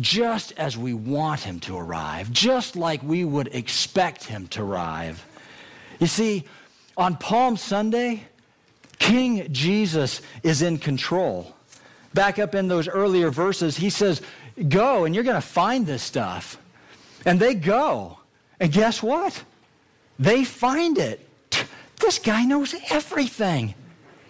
just 0.00 0.52
as 0.56 0.76
we 0.76 0.94
want 0.94 1.40
him 1.40 1.60
to 1.60 1.76
arrive, 1.76 2.32
just 2.32 2.76
like 2.76 3.02
we 3.02 3.24
would 3.24 3.48
expect 3.54 4.24
him 4.24 4.46
to 4.48 4.62
arrive. 4.62 5.24
You 6.00 6.06
see, 6.06 6.44
on 6.96 7.16
Palm 7.16 7.56
Sunday, 7.56 8.24
King 8.98 9.52
Jesus 9.52 10.22
is 10.42 10.62
in 10.62 10.78
control. 10.78 11.54
Back 12.14 12.38
up 12.38 12.54
in 12.54 12.68
those 12.68 12.88
earlier 12.88 13.30
verses, 13.30 13.76
he 13.76 13.90
says, 13.90 14.22
Go, 14.68 15.04
and 15.04 15.14
you're 15.14 15.24
going 15.24 15.34
to 15.34 15.40
find 15.40 15.86
this 15.86 16.02
stuff. 16.02 16.58
And 17.24 17.40
they 17.40 17.54
go. 17.54 18.18
And 18.60 18.70
guess 18.70 19.02
what? 19.02 19.42
They 20.18 20.44
find 20.44 20.98
it. 20.98 21.26
This 22.00 22.18
guy 22.18 22.44
knows 22.44 22.74
everything. 22.90 23.74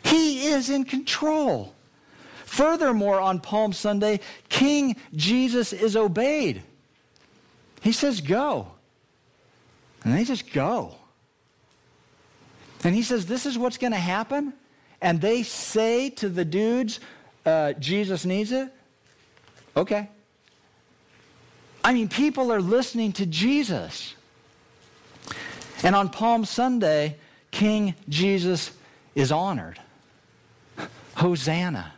He 0.04 0.46
is 0.46 0.70
in 0.70 0.84
control. 0.84 1.74
Furthermore, 2.52 3.18
on 3.18 3.40
Palm 3.40 3.72
Sunday, 3.72 4.20
King 4.50 4.96
Jesus 5.14 5.72
is 5.72 5.96
obeyed. 5.96 6.62
He 7.80 7.92
says, 7.92 8.20
Go. 8.20 8.68
And 10.04 10.12
they 10.12 10.24
just 10.24 10.52
go. 10.52 10.94
And 12.84 12.94
he 12.94 13.02
says, 13.02 13.24
This 13.24 13.46
is 13.46 13.56
what's 13.56 13.78
going 13.78 13.94
to 13.94 13.98
happen. 13.98 14.52
And 15.00 15.18
they 15.18 15.44
say 15.44 16.10
to 16.10 16.28
the 16.28 16.44
dudes, 16.44 17.00
uh, 17.46 17.72
Jesus 17.72 18.26
needs 18.26 18.52
it. 18.52 18.68
Okay. 19.74 20.10
I 21.82 21.94
mean, 21.94 22.10
people 22.10 22.52
are 22.52 22.60
listening 22.60 23.12
to 23.12 23.24
Jesus. 23.24 24.14
And 25.82 25.96
on 25.96 26.10
Palm 26.10 26.44
Sunday, 26.44 27.16
King 27.50 27.94
Jesus 28.10 28.72
is 29.14 29.32
honored. 29.32 29.80
Hosanna. 31.14 31.94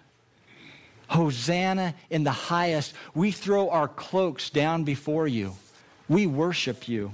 Hosanna 1.14 1.94
in 2.10 2.24
the 2.24 2.32
highest. 2.32 2.92
We 3.14 3.30
throw 3.30 3.70
our 3.70 3.86
cloaks 3.86 4.50
down 4.50 4.82
before 4.82 5.28
you. 5.28 5.54
We 6.08 6.26
worship 6.26 6.88
you. 6.88 7.12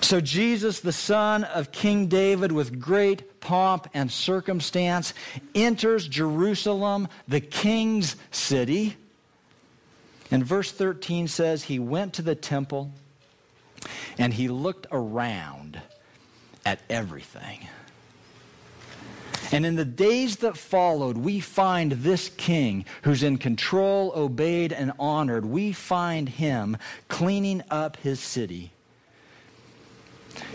So, 0.00 0.20
Jesus, 0.20 0.80
the 0.80 0.92
son 0.92 1.42
of 1.44 1.72
King 1.72 2.06
David, 2.06 2.52
with 2.52 2.80
great 2.80 3.40
pomp 3.40 3.88
and 3.94 4.10
circumstance, 4.10 5.12
enters 5.54 6.06
Jerusalem, 6.06 7.08
the 7.26 7.40
king's 7.40 8.16
city. 8.30 8.96
And 10.30 10.44
verse 10.44 10.70
13 10.70 11.28
says, 11.28 11.64
He 11.64 11.78
went 11.78 12.14
to 12.14 12.22
the 12.22 12.34
temple 12.34 12.92
and 14.18 14.32
he 14.32 14.48
looked 14.48 14.86
around 14.92 15.80
at 16.64 16.80
everything. 16.88 17.66
And 19.52 19.66
in 19.66 19.76
the 19.76 19.84
days 19.84 20.36
that 20.36 20.56
followed, 20.56 21.18
we 21.18 21.38
find 21.38 21.92
this 21.92 22.30
king 22.30 22.86
who's 23.02 23.22
in 23.22 23.36
control, 23.36 24.10
obeyed, 24.16 24.72
and 24.72 24.92
honored. 24.98 25.44
We 25.44 25.72
find 25.72 26.26
him 26.26 26.78
cleaning 27.08 27.62
up 27.70 27.98
his 27.98 28.18
city. 28.18 28.72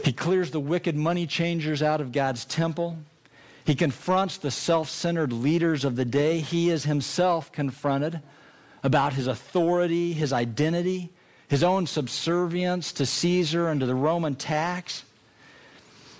He 0.03 0.11
clears 0.11 0.49
the 0.49 0.59
wicked 0.59 0.95
money 0.95 1.27
changers 1.27 1.83
out 1.83 2.01
of 2.01 2.11
God's 2.11 2.43
temple. 2.43 2.97
He 3.65 3.75
confronts 3.75 4.37
the 4.37 4.49
self 4.49 4.89
centered 4.89 5.31
leaders 5.31 5.85
of 5.85 5.95
the 5.95 6.05
day. 6.05 6.39
He 6.39 6.71
is 6.71 6.83
himself 6.85 7.51
confronted 7.51 8.21
about 8.81 9.13
his 9.13 9.27
authority, 9.27 10.13
his 10.13 10.33
identity, 10.33 11.11
his 11.47 11.63
own 11.63 11.85
subservience 11.85 12.91
to 12.93 13.05
Caesar 13.05 13.67
and 13.67 13.79
to 13.79 13.85
the 13.85 13.93
Roman 13.93 14.33
tax. 14.33 15.03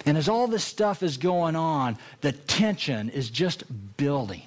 And 0.07 0.17
as 0.17 0.29
all 0.29 0.47
this 0.47 0.63
stuff 0.63 1.03
is 1.03 1.17
going 1.17 1.57
on, 1.57 1.97
the 2.21 2.31
tension 2.31 3.09
is 3.09 3.29
just 3.29 3.65
building. 3.97 4.43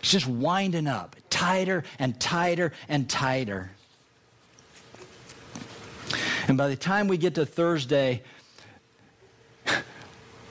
It's 0.00 0.10
just 0.10 0.26
winding 0.26 0.88
up 0.88 1.14
tighter 1.30 1.84
and 2.00 2.18
tighter 2.18 2.72
and 2.88 3.08
tighter. 3.08 3.70
And 6.48 6.58
by 6.58 6.66
the 6.66 6.74
time 6.74 7.06
we 7.06 7.16
get 7.16 7.36
to 7.36 7.46
Thursday, 7.46 8.22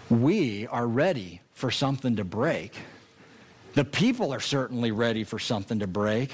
we 0.09 0.65
are 0.67 0.87
ready 0.87 1.41
for 1.53 1.69
something 1.69 2.15
to 2.15 2.23
break. 2.23 2.73
The 3.73 3.83
people 3.83 4.33
are 4.33 4.39
certainly 4.39 4.91
ready 4.91 5.25
for 5.25 5.39
something 5.39 5.79
to 5.79 5.87
break. 5.87 6.31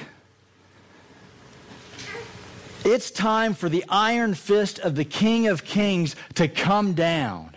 It's 2.86 3.10
time 3.10 3.56
for 3.56 3.70
the 3.70 3.84
iron 3.90 4.36
fist 4.36 4.78
of 4.78 4.94
the 4.94 5.04
King 5.04 5.48
of 5.48 5.64
Kings 5.66 6.16
to 6.36 6.48
come 6.48 6.94
down 6.94 7.57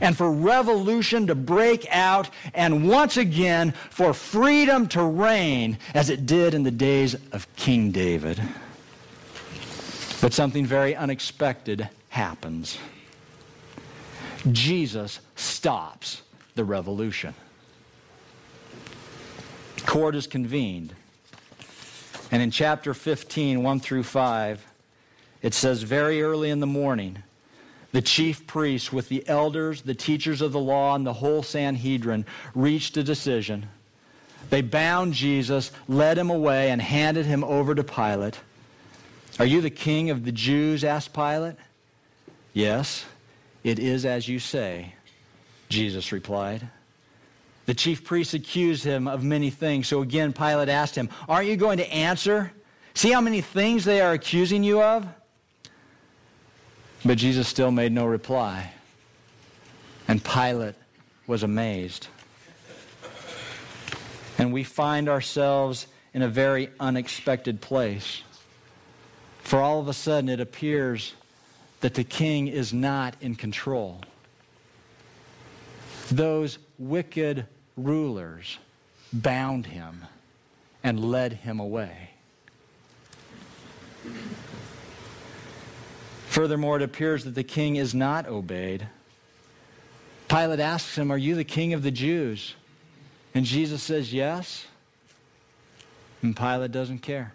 and 0.00 0.16
for 0.16 0.30
revolution 0.30 1.26
to 1.26 1.34
break 1.34 1.86
out, 1.90 2.30
and 2.54 2.88
once 2.88 3.16
again 3.16 3.72
for 3.90 4.12
freedom 4.12 4.88
to 4.88 5.02
reign 5.02 5.78
as 5.94 6.10
it 6.10 6.26
did 6.26 6.54
in 6.54 6.62
the 6.62 6.70
days 6.70 7.14
of 7.32 7.46
King 7.56 7.90
David. 7.90 8.40
But 10.20 10.32
something 10.32 10.66
very 10.66 10.94
unexpected 10.94 11.88
happens. 12.10 12.78
Jesus 14.52 15.20
stops 15.36 16.22
the 16.54 16.64
revolution. 16.64 17.34
Court 19.86 20.14
is 20.14 20.26
convened. 20.26 20.94
And 22.30 22.42
in 22.42 22.50
chapter 22.50 22.94
15, 22.94 23.62
1 23.62 23.80
through 23.80 24.04
5, 24.04 24.66
it 25.42 25.54
says, 25.54 25.82
Very 25.82 26.22
early 26.22 26.50
in 26.50 26.60
the 26.60 26.66
morning, 26.66 27.22
the 27.92 28.02
chief 28.02 28.46
priests, 28.46 28.92
with 28.92 29.08
the 29.08 29.26
elders, 29.28 29.82
the 29.82 29.94
teachers 29.94 30.40
of 30.40 30.52
the 30.52 30.60
law, 30.60 30.94
and 30.94 31.06
the 31.06 31.12
whole 31.12 31.42
Sanhedrin, 31.42 32.24
reached 32.54 32.96
a 32.96 33.02
decision. 33.02 33.68
They 34.48 34.62
bound 34.62 35.12
Jesus, 35.12 35.70
led 35.88 36.16
him 36.16 36.30
away, 36.30 36.70
and 36.70 36.80
handed 36.80 37.26
him 37.26 37.42
over 37.44 37.74
to 37.74 37.84
Pilate. 37.84 38.38
Are 39.38 39.44
you 39.44 39.60
the 39.60 39.70
king 39.70 40.10
of 40.10 40.24
the 40.24 40.32
Jews? 40.32 40.84
asked 40.84 41.12
Pilate. 41.12 41.56
Yes, 42.52 43.04
it 43.62 43.78
is 43.78 44.04
as 44.04 44.28
you 44.28 44.38
say, 44.38 44.94
Jesus 45.68 46.12
replied. 46.12 46.68
The 47.66 47.74
chief 47.74 48.04
priests 48.04 48.34
accused 48.34 48.82
him 48.82 49.06
of 49.06 49.22
many 49.22 49.50
things. 49.50 49.86
So 49.86 50.02
again, 50.02 50.32
Pilate 50.32 50.68
asked 50.68 50.96
him, 50.96 51.08
Aren't 51.28 51.48
you 51.48 51.56
going 51.56 51.78
to 51.78 51.92
answer? 51.92 52.52
See 52.94 53.12
how 53.12 53.20
many 53.20 53.40
things 53.40 53.84
they 53.84 54.00
are 54.00 54.12
accusing 54.12 54.64
you 54.64 54.82
of? 54.82 55.06
But 57.04 57.18
Jesus 57.18 57.48
still 57.48 57.70
made 57.70 57.92
no 57.92 58.06
reply. 58.06 58.72
And 60.06 60.22
Pilate 60.22 60.74
was 61.26 61.42
amazed. 61.42 62.08
And 64.38 64.52
we 64.52 64.64
find 64.64 65.08
ourselves 65.08 65.86
in 66.12 66.22
a 66.22 66.28
very 66.28 66.70
unexpected 66.78 67.60
place. 67.60 68.22
For 69.42 69.60
all 69.60 69.80
of 69.80 69.88
a 69.88 69.92
sudden, 69.92 70.28
it 70.28 70.40
appears 70.40 71.14
that 71.80 71.94
the 71.94 72.04
king 72.04 72.48
is 72.48 72.72
not 72.72 73.16
in 73.20 73.34
control. 73.34 74.00
Those 76.10 76.58
wicked 76.78 77.46
rulers 77.76 78.58
bound 79.12 79.66
him 79.66 80.04
and 80.82 81.04
led 81.04 81.32
him 81.32 81.60
away. 81.60 82.10
Furthermore, 86.30 86.76
it 86.76 86.82
appears 86.82 87.24
that 87.24 87.34
the 87.34 87.42
king 87.42 87.74
is 87.74 87.92
not 87.92 88.28
obeyed. 88.28 88.86
Pilate 90.28 90.60
asks 90.60 90.96
him, 90.96 91.10
Are 91.10 91.18
you 91.18 91.34
the 91.34 91.42
king 91.42 91.72
of 91.72 91.82
the 91.82 91.90
Jews? 91.90 92.54
And 93.34 93.44
Jesus 93.44 93.82
says, 93.82 94.12
Yes. 94.12 94.64
And 96.22 96.36
Pilate 96.36 96.70
doesn't 96.70 97.00
care. 97.00 97.32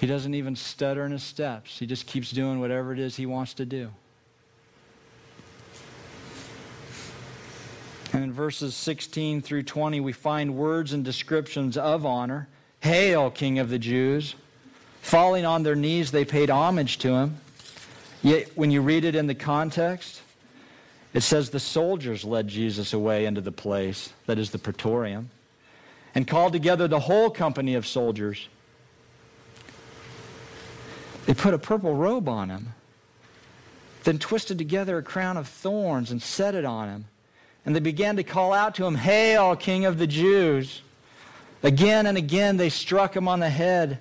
He 0.00 0.08
doesn't 0.08 0.34
even 0.34 0.56
stutter 0.56 1.06
in 1.06 1.12
his 1.12 1.22
steps. 1.22 1.78
He 1.78 1.86
just 1.86 2.08
keeps 2.08 2.32
doing 2.32 2.58
whatever 2.58 2.92
it 2.92 2.98
is 2.98 3.14
he 3.14 3.24
wants 3.24 3.54
to 3.54 3.64
do. 3.64 3.92
And 8.12 8.24
in 8.24 8.32
verses 8.32 8.74
16 8.74 9.42
through 9.42 9.62
20, 9.62 10.00
we 10.00 10.10
find 10.10 10.56
words 10.56 10.92
and 10.92 11.04
descriptions 11.04 11.76
of 11.76 12.04
honor. 12.04 12.48
Hail, 12.80 13.30
King 13.30 13.60
of 13.60 13.70
the 13.70 13.78
Jews. 13.78 14.34
Falling 15.06 15.44
on 15.46 15.62
their 15.62 15.76
knees, 15.76 16.10
they 16.10 16.24
paid 16.24 16.50
homage 16.50 16.98
to 16.98 17.10
him. 17.10 17.36
Yet, 18.24 18.50
when 18.56 18.72
you 18.72 18.82
read 18.82 19.04
it 19.04 19.14
in 19.14 19.28
the 19.28 19.36
context, 19.36 20.20
it 21.14 21.20
says 21.20 21.48
the 21.48 21.60
soldiers 21.60 22.24
led 22.24 22.48
Jesus 22.48 22.92
away 22.92 23.24
into 23.24 23.40
the 23.40 23.52
place, 23.52 24.12
that 24.26 24.36
is 24.36 24.50
the 24.50 24.58
praetorium, 24.58 25.30
and 26.16 26.26
called 26.26 26.52
together 26.52 26.88
the 26.88 26.98
whole 26.98 27.30
company 27.30 27.76
of 27.76 27.86
soldiers. 27.86 28.48
They 31.26 31.34
put 31.34 31.54
a 31.54 31.58
purple 31.58 31.94
robe 31.94 32.28
on 32.28 32.48
him, 32.48 32.74
then 34.02 34.18
twisted 34.18 34.58
together 34.58 34.98
a 34.98 35.04
crown 35.04 35.36
of 35.36 35.46
thorns 35.46 36.10
and 36.10 36.20
set 36.20 36.56
it 36.56 36.64
on 36.64 36.88
him. 36.88 37.04
And 37.64 37.76
they 37.76 37.80
began 37.80 38.16
to 38.16 38.24
call 38.24 38.52
out 38.52 38.74
to 38.74 38.84
him, 38.84 38.96
Hail, 38.96 39.54
King 39.54 39.84
of 39.84 39.98
the 39.98 40.08
Jews! 40.08 40.82
Again 41.62 42.06
and 42.06 42.18
again 42.18 42.56
they 42.56 42.70
struck 42.70 43.14
him 43.14 43.28
on 43.28 43.38
the 43.38 43.50
head 43.50 44.00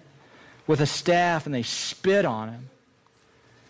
with 0.68 0.82
a 0.82 0.86
staff 0.86 1.46
and 1.46 1.54
they 1.54 1.64
spit 1.64 2.26
on 2.26 2.50
him. 2.50 2.70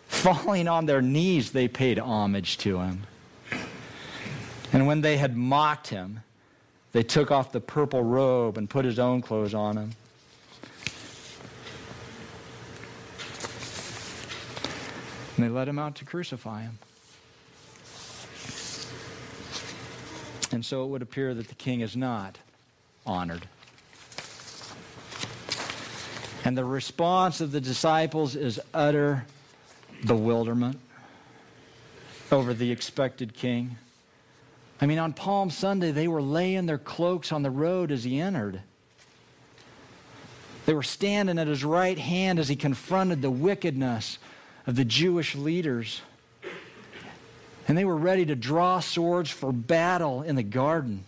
Falling 0.08 0.68
on 0.68 0.86
their 0.86 1.02
knees, 1.02 1.50
they 1.50 1.68
paid 1.68 1.98
homage 1.98 2.58
to 2.58 2.78
him. 2.78 3.02
And 4.72 4.86
when 4.86 5.00
they 5.00 5.16
had 5.16 5.36
mocked 5.36 5.88
him, 5.88 6.20
they 6.92 7.02
took 7.02 7.30
off 7.30 7.52
the 7.52 7.60
purple 7.60 8.02
robe 8.02 8.56
and 8.56 8.70
put 8.70 8.84
his 8.84 8.98
own 8.98 9.20
clothes 9.20 9.52
on 9.52 9.76
him. 9.76 9.92
And 15.36 15.44
they 15.44 15.50
led 15.50 15.68
him 15.68 15.78
out 15.78 15.96
to 15.96 16.04
crucify 16.04 16.62
him. 16.62 16.78
And 20.52 20.64
so 20.64 20.84
it 20.84 20.88
would 20.88 21.02
appear 21.02 21.34
that 21.34 21.48
the 21.48 21.54
king 21.54 21.80
is 21.80 21.96
not 21.96 22.38
honored. 23.04 23.46
And 26.46 26.56
the 26.56 26.64
response 26.64 27.40
of 27.40 27.50
the 27.50 27.60
disciples 27.60 28.36
is 28.36 28.60
utter 28.72 29.26
bewilderment 30.06 30.78
over 32.30 32.54
the 32.54 32.70
expected 32.70 33.34
king. 33.34 33.78
I 34.80 34.86
mean, 34.86 35.00
on 35.00 35.12
Palm 35.12 35.50
Sunday, 35.50 35.90
they 35.90 36.06
were 36.06 36.22
laying 36.22 36.66
their 36.66 36.78
cloaks 36.78 37.32
on 37.32 37.42
the 37.42 37.50
road 37.50 37.90
as 37.90 38.04
he 38.04 38.20
entered. 38.20 38.60
They 40.66 40.72
were 40.72 40.84
standing 40.84 41.36
at 41.40 41.48
his 41.48 41.64
right 41.64 41.98
hand 41.98 42.38
as 42.38 42.46
he 42.46 42.54
confronted 42.54 43.22
the 43.22 43.30
wickedness 43.30 44.18
of 44.68 44.76
the 44.76 44.84
Jewish 44.84 45.34
leaders. 45.34 46.00
And 47.66 47.76
they 47.76 47.84
were 47.84 47.96
ready 47.96 48.24
to 48.24 48.36
draw 48.36 48.78
swords 48.78 49.30
for 49.30 49.50
battle 49.50 50.22
in 50.22 50.36
the 50.36 50.44
garden. 50.44 51.06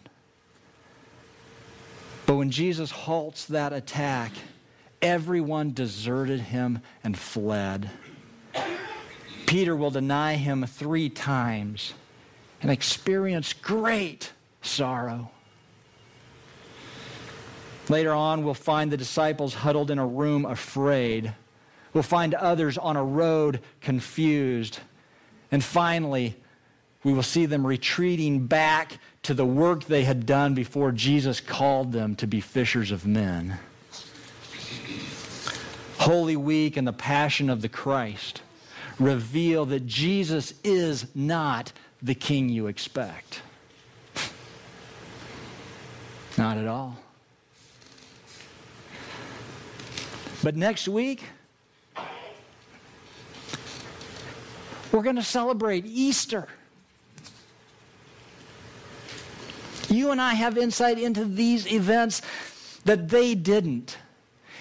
But 2.26 2.34
when 2.34 2.50
Jesus 2.50 2.90
halts 2.90 3.44
that 3.44 3.72
attack, 3.72 4.32
everyone 5.02 5.72
deserted 5.72 6.40
him 6.40 6.80
and 7.02 7.18
fled. 7.18 7.90
Peter 9.46 9.74
will 9.74 9.90
deny 9.90 10.34
him 10.34 10.66
three 10.66 11.08
times 11.08 11.94
and 12.60 12.70
experience 12.70 13.52
great 13.52 14.32
sorrow. 14.62 15.30
Later 17.88 18.12
on, 18.12 18.44
we'll 18.44 18.54
find 18.54 18.90
the 18.90 18.96
disciples 18.96 19.54
huddled 19.54 19.90
in 19.90 19.98
a 19.98 20.06
room 20.06 20.44
afraid. 20.44 21.32
We'll 21.94 22.02
find 22.02 22.34
others 22.34 22.76
on 22.76 22.96
a 22.96 23.04
road 23.04 23.60
confused. 23.80 24.80
And 25.50 25.64
finally, 25.64 26.36
we 27.02 27.14
will 27.14 27.22
see 27.22 27.46
them 27.46 27.66
retreating 27.66 28.46
back 28.46 28.98
to 29.22 29.32
the 29.32 29.46
work 29.46 29.84
they 29.84 30.04
had 30.04 30.26
done 30.26 30.54
before 30.54 30.92
Jesus 30.92 31.40
called 31.40 31.92
them 31.92 32.14
to 32.16 32.26
be 32.26 32.40
fishers 32.40 32.90
of 32.90 33.06
men. 33.06 33.58
Holy 36.08 36.36
Week 36.36 36.78
and 36.78 36.88
the 36.88 36.92
Passion 36.94 37.50
of 37.50 37.60
the 37.60 37.68
Christ 37.68 38.40
reveal 38.98 39.66
that 39.66 39.84
Jesus 39.84 40.54
is 40.64 41.04
not 41.14 41.70
the 42.00 42.14
king 42.14 42.48
you 42.48 42.66
expect. 42.66 43.42
Not 46.38 46.56
at 46.56 46.66
all. 46.66 46.96
But 50.42 50.56
next 50.56 50.88
week, 50.88 51.24
we're 54.90 55.02
going 55.02 55.16
to 55.16 55.22
celebrate 55.22 55.84
Easter. 55.84 56.48
You 59.90 60.10
and 60.10 60.22
I 60.22 60.32
have 60.32 60.56
insight 60.56 60.98
into 60.98 61.26
these 61.26 61.70
events 61.70 62.22
that 62.86 63.10
they 63.10 63.34
didn't. 63.34 63.98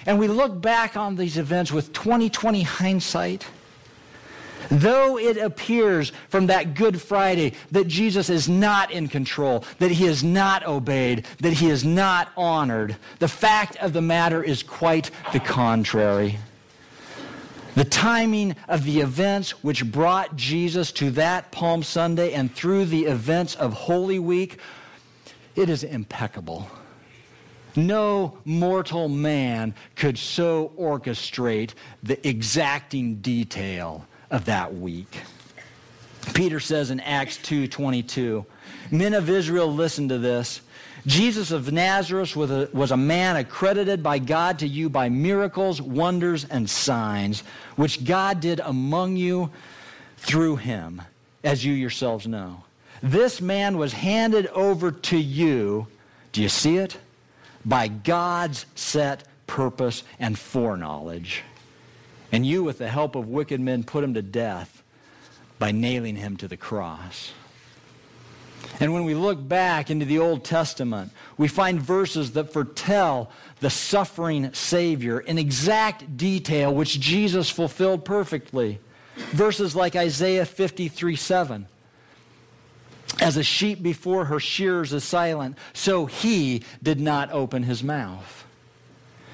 And 0.06 0.18
we 0.18 0.28
look 0.28 0.60
back 0.60 0.96
on 0.96 1.16
these 1.16 1.38
events 1.38 1.72
with 1.72 1.92
2020 1.92 2.62
hindsight 2.62 3.46
Though 4.70 5.18
it 5.18 5.38
appears 5.38 6.12
from 6.28 6.46
that 6.48 6.74
Good 6.74 7.00
Friday 7.00 7.54
that 7.70 7.86
Jesus 7.86 8.28
is 8.28 8.48
not 8.48 8.90
in 8.90 9.08
control, 9.08 9.64
that 9.78 9.90
he 9.90 10.06
is 10.06 10.22
not 10.22 10.66
obeyed, 10.66 11.26
that 11.40 11.54
he 11.54 11.70
is 11.70 11.84
not 11.84 12.30
honored, 12.36 12.96
the 13.18 13.28
fact 13.28 13.76
of 13.76 13.92
the 13.92 14.02
matter 14.02 14.42
is 14.42 14.62
quite 14.62 15.10
the 15.32 15.40
contrary. 15.40 16.38
The 17.74 17.84
timing 17.84 18.56
of 18.68 18.84
the 18.84 19.00
events 19.00 19.62
which 19.62 19.90
brought 19.90 20.34
Jesus 20.36 20.90
to 20.92 21.10
that 21.12 21.52
Palm 21.52 21.82
Sunday 21.82 22.32
and 22.32 22.52
through 22.52 22.86
the 22.86 23.06
events 23.06 23.54
of 23.54 23.72
Holy 23.72 24.18
Week, 24.18 24.58
it 25.54 25.70
is 25.70 25.84
impeccable. 25.84 26.68
No 27.78 28.36
mortal 28.44 29.08
man 29.08 29.72
could 29.94 30.18
so 30.18 30.72
orchestrate 30.76 31.74
the 32.02 32.28
exacting 32.28 33.16
detail 33.16 34.04
of 34.32 34.46
that 34.46 34.74
week. 34.74 35.20
Peter 36.34 36.58
says 36.58 36.90
in 36.90 36.98
Acts 36.98 37.36
2:22, 37.36 38.44
"Men 38.90 39.14
of 39.14 39.30
Israel, 39.30 39.72
listen 39.72 40.08
to 40.08 40.18
this. 40.18 40.60
Jesus 41.06 41.52
of 41.52 41.70
Nazareth 41.70 42.34
was 42.34 42.50
a, 42.50 42.68
was 42.72 42.90
a 42.90 42.96
man 42.96 43.36
accredited 43.36 44.02
by 44.02 44.18
God 44.18 44.58
to 44.58 44.66
you 44.66 44.88
by 44.88 45.08
miracles, 45.08 45.80
wonders, 45.80 46.44
and 46.50 46.68
signs, 46.68 47.44
which 47.76 48.04
God 48.04 48.40
did 48.40 48.58
among 48.58 49.16
you 49.16 49.50
through 50.16 50.56
him, 50.56 51.00
as 51.44 51.64
you 51.64 51.72
yourselves 51.72 52.26
know. 52.26 52.64
This 53.04 53.40
man 53.40 53.78
was 53.78 53.92
handed 53.92 54.48
over 54.48 54.90
to 54.90 55.16
you, 55.16 55.86
do 56.32 56.42
you 56.42 56.48
see 56.48 56.78
it? 56.78 56.98
By 57.64 57.88
God's 57.88 58.66
set 58.74 59.24
purpose 59.46 60.02
and 60.18 60.38
foreknowledge 60.38 61.44
and 62.30 62.46
you, 62.46 62.62
with 62.62 62.78
the 62.78 62.88
help 62.88 63.14
of 63.14 63.28
wicked 63.28 63.60
men, 63.60 63.84
put 63.84 64.04
him 64.04 64.14
to 64.14 64.22
death 64.22 64.82
by 65.58 65.72
nailing 65.72 66.16
him 66.16 66.36
to 66.36 66.48
the 66.48 66.56
cross. 66.56 67.32
And 68.80 68.92
when 68.92 69.04
we 69.04 69.14
look 69.14 69.46
back 69.46 69.90
into 69.90 70.04
the 70.04 70.18
Old 70.18 70.44
Testament, 70.44 71.12
we 71.36 71.48
find 71.48 71.80
verses 71.80 72.32
that 72.32 72.52
foretell 72.52 73.30
the 73.60 73.70
suffering 73.70 74.52
Savior 74.52 75.20
in 75.20 75.38
exact 75.38 76.16
detail, 76.16 76.74
which 76.74 77.00
Jesus 77.00 77.48
fulfilled 77.48 78.04
perfectly. 78.04 78.78
Verses 79.30 79.74
like 79.74 79.96
Isaiah 79.96 80.44
53 80.44 81.16
7. 81.16 81.66
As 83.20 83.36
a 83.36 83.42
sheep 83.42 83.82
before 83.82 84.26
her 84.26 84.38
shears 84.38 84.92
is 84.92 85.04
silent, 85.04 85.56
so 85.72 86.06
he 86.06 86.62
did 86.82 87.00
not 87.00 87.32
open 87.32 87.64
his 87.64 87.82
mouth. 87.82 88.44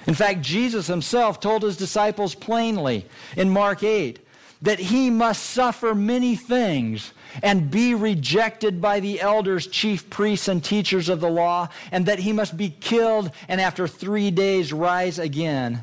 In 0.07 0.15
fact, 0.15 0.43
Jesus 0.43 0.87
himself 0.87 1.41
told 1.41 1.63
his 1.63 1.77
disciples 1.77 2.35
plainly 2.35 3.07
in 3.37 3.51
Mark 3.51 3.83
8 3.83 4.21
that 4.63 4.79
he 4.79 5.11
must 5.11 5.43
suffer 5.43 5.95
many 5.95 6.37
things 6.37 7.13
and 7.43 7.71
be 7.71 7.95
rejected 7.95 8.81
by 8.81 9.01
the 9.01 9.21
elders, 9.21 9.67
chief 9.67 10.09
priests, 10.09 10.49
and 10.49 10.63
teachers 10.63 11.09
of 11.09 11.21
the 11.21 11.29
law, 11.29 11.69
and 11.91 12.07
that 12.07 12.21
he 12.21 12.33
must 12.33 12.57
be 12.57 12.71
killed 12.71 13.31
and 13.49 13.61
after 13.61 13.89
three 13.89 14.31
days 14.31 14.73
rise 14.73 15.19
again. 15.19 15.83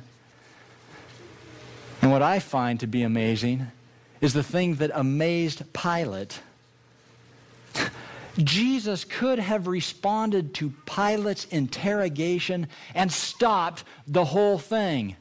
And 2.01 2.11
what 2.11 2.21
I 2.21 2.39
find 2.39 2.79
to 2.79 2.87
be 2.87 3.03
amazing 3.03 3.67
is 4.21 4.33
the 4.33 4.43
thing 4.43 4.75
that 4.75 4.91
amazed 4.93 5.71
Pilate. 5.73 6.39
Jesus 8.37 9.03
could 9.03 9.39
have 9.39 9.67
responded 9.67 10.53
to 10.55 10.73
Pilate's 10.85 11.45
interrogation 11.45 12.67
and 12.95 13.11
stopped 13.11 13.83
the 14.07 14.25
whole 14.25 14.57
thing. 14.57 15.15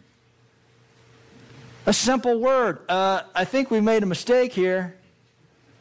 A 1.86 1.92
simple 1.92 2.38
word. 2.38 2.80
Uh, 2.88 3.22
I 3.34 3.44
think 3.44 3.70
we 3.70 3.80
made 3.80 4.02
a 4.02 4.06
mistake 4.06 4.52
here. 4.52 4.96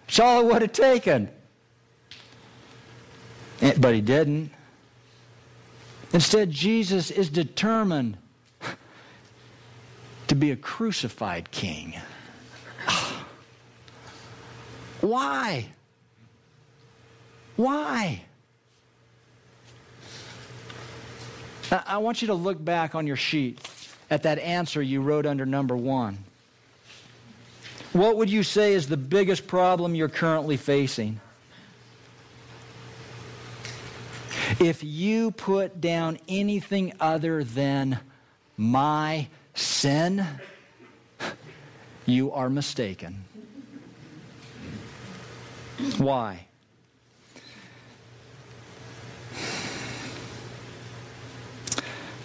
It's 0.07 0.19
all 0.19 0.41
it 0.41 0.51
would 0.51 0.61
have 0.63 0.73
taken. 0.73 1.29
Eh, 3.61 3.73
but 3.77 3.93
he 3.93 4.01
didn't. 4.01 4.51
Instead, 6.13 6.49
Jesus 6.49 7.11
is 7.11 7.29
determined 7.29 8.17
to 10.27 10.35
be 10.35 10.51
a 10.51 10.55
crucified 10.55 11.51
king. 11.51 11.99
Why? 15.01 15.67
Why? 17.59 18.21
I 21.69 21.97
want 21.97 22.21
you 22.21 22.29
to 22.29 22.33
look 22.33 22.63
back 22.63 22.95
on 22.95 23.05
your 23.05 23.17
sheet 23.17 23.59
at 24.09 24.23
that 24.23 24.39
answer 24.39 24.81
you 24.81 25.01
wrote 25.01 25.25
under 25.25 25.45
number 25.45 25.75
one. 25.75 26.19
What 27.91 28.15
would 28.15 28.29
you 28.29 28.43
say 28.43 28.75
is 28.75 28.87
the 28.87 28.95
biggest 28.95 29.45
problem 29.45 29.93
you're 29.93 30.07
currently 30.07 30.55
facing? 30.55 31.19
If 34.61 34.81
you 34.81 35.31
put 35.31 35.81
down 35.81 36.17
anything 36.29 36.93
other 37.01 37.43
than 37.43 37.99
my 38.55 39.27
sin, 39.53 40.25
you 42.05 42.31
are 42.31 42.49
mistaken. 42.49 43.25
Why? 45.97 46.45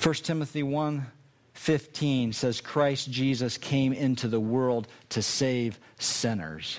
1 0.05 0.15
Timothy 0.17 0.63
1 0.63 1.07
15 1.55 2.35
says 2.35 2.61
Christ 2.61 3.11
Jesus 3.11 3.57
came 3.57 3.95
into 3.95 4.29
the 4.29 4.39
world 4.39 4.87
to 5.09 5.23
save 5.23 5.81
sinners. 5.99 6.79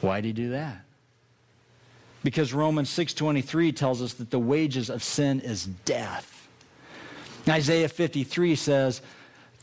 Why 0.00 0.20
did 0.20 0.26
he 0.26 0.32
do 0.32 0.50
that? 0.50 0.84
Because 2.24 2.52
Romans 2.52 2.90
6:23 2.90 3.70
tells 3.76 4.02
us 4.02 4.14
that 4.14 4.32
the 4.32 4.40
wages 4.40 4.90
of 4.90 5.04
sin 5.04 5.38
is 5.38 5.66
death. 5.84 6.48
Isaiah 7.48 7.88
53 7.88 8.56
says 8.56 9.00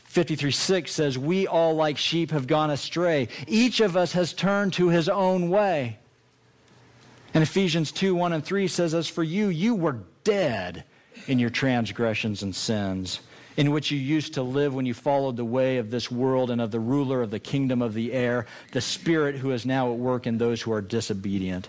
53 0.04 0.52
6 0.52 0.90
says, 0.90 1.18
We 1.18 1.46
all 1.46 1.74
like 1.74 1.98
sheep 1.98 2.30
have 2.30 2.46
gone 2.46 2.70
astray. 2.70 3.28
Each 3.46 3.80
of 3.80 3.94
us 3.94 4.12
has 4.12 4.32
turned 4.32 4.72
to 4.74 4.88
his 4.88 5.10
own 5.10 5.50
way. 5.50 5.98
And 7.34 7.42
Ephesians 7.42 7.92
2 7.92 8.14
1 8.14 8.32
and 8.32 8.42
3 8.42 8.68
says, 8.68 8.94
As 8.94 9.06
for 9.06 9.22
you, 9.22 9.48
you 9.48 9.74
were 9.74 9.98
dead 10.24 10.84
in 11.26 11.38
your 11.38 11.50
transgressions 11.50 12.42
and 12.42 12.54
sins, 12.54 13.20
in 13.56 13.70
which 13.70 13.90
you 13.90 13.98
used 13.98 14.34
to 14.34 14.42
live 14.42 14.74
when 14.74 14.86
you 14.86 14.94
followed 14.94 15.36
the 15.36 15.44
way 15.44 15.78
of 15.78 15.90
this 15.90 16.10
world 16.10 16.50
and 16.50 16.60
of 16.60 16.70
the 16.70 16.80
ruler 16.80 17.22
of 17.22 17.30
the 17.30 17.38
kingdom 17.38 17.82
of 17.82 17.94
the 17.94 18.12
air, 18.12 18.46
the 18.72 18.80
Spirit 18.80 19.36
who 19.36 19.50
is 19.50 19.66
now 19.66 19.90
at 19.90 19.98
work 19.98 20.26
in 20.26 20.38
those 20.38 20.62
who 20.62 20.72
are 20.72 20.80
disobedient. 20.80 21.68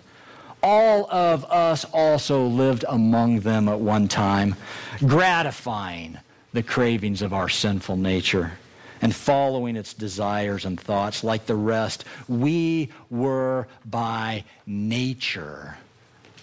All 0.64 1.10
of 1.12 1.44
us 1.46 1.86
also 1.86 2.46
lived 2.46 2.86
among 2.88 3.40
them 3.40 3.68
at 3.68 3.80
one 3.80 4.08
time, 4.08 4.56
gratifying 5.00 6.20
the 6.54 6.64
cravings 6.64 7.22
of 7.22 7.34
our 7.34 7.50
sinful 7.50 7.98
nature 7.98 8.52
and 9.02 9.16
following 9.16 9.76
its 9.76 9.94
desires 9.94 10.66
and 10.66 10.80
thoughts 10.80 11.24
like 11.24 11.46
the 11.48 11.56
rest. 11.56 12.06
We 12.28 12.90
were 13.10 13.68
by 13.86 14.44
nature 14.68 15.78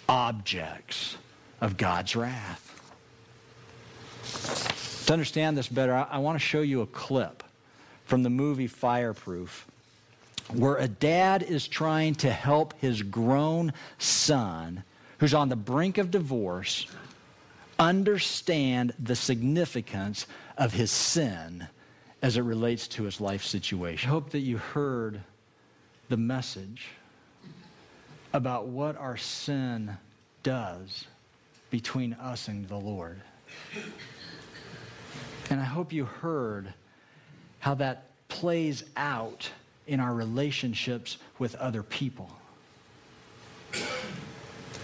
objects 0.08 1.16
of 1.60 1.76
God's 1.76 2.16
wrath. 2.16 2.67
To 5.06 5.12
understand 5.12 5.56
this 5.56 5.68
better, 5.68 5.94
I, 5.94 6.02
I 6.10 6.18
want 6.18 6.36
to 6.36 6.44
show 6.44 6.60
you 6.60 6.82
a 6.82 6.86
clip 6.86 7.42
from 8.04 8.22
the 8.22 8.30
movie 8.30 8.66
Fireproof 8.66 9.66
where 10.52 10.76
a 10.76 10.88
dad 10.88 11.42
is 11.42 11.68
trying 11.68 12.14
to 12.16 12.30
help 12.30 12.74
his 12.80 13.02
grown 13.02 13.72
son, 13.98 14.82
who's 15.18 15.34
on 15.34 15.48
the 15.48 15.56
brink 15.56 15.98
of 15.98 16.10
divorce, 16.10 16.86
understand 17.78 18.94
the 18.98 19.14
significance 19.14 20.26
of 20.56 20.72
his 20.72 20.90
sin 20.90 21.68
as 22.22 22.36
it 22.36 22.42
relates 22.42 22.88
to 22.88 23.04
his 23.04 23.20
life 23.20 23.44
situation. 23.44 24.08
I 24.08 24.12
hope 24.12 24.30
that 24.30 24.40
you 24.40 24.58
heard 24.58 25.20
the 26.08 26.16
message 26.16 26.88
about 28.32 28.66
what 28.66 28.96
our 28.96 29.16
sin 29.16 29.96
does 30.42 31.06
between 31.70 32.14
us 32.14 32.48
and 32.48 32.66
the 32.68 32.76
Lord. 32.76 33.20
And 35.50 35.60
I 35.60 35.64
hope 35.64 35.92
you 35.92 36.04
heard 36.04 36.72
how 37.60 37.74
that 37.74 38.04
plays 38.28 38.84
out 38.96 39.50
in 39.86 40.00
our 40.00 40.14
relationships 40.14 41.18
with 41.38 41.54
other 41.56 41.82
people. 41.82 42.30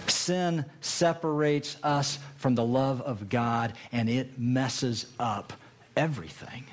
Sin 0.07 0.65
separates 0.81 1.77
us 1.83 2.19
from 2.37 2.55
the 2.55 2.63
love 2.63 3.01
of 3.01 3.29
God 3.29 3.73
and 3.91 4.09
it 4.09 4.39
messes 4.39 5.05
up 5.19 5.53
everything. 5.95 6.65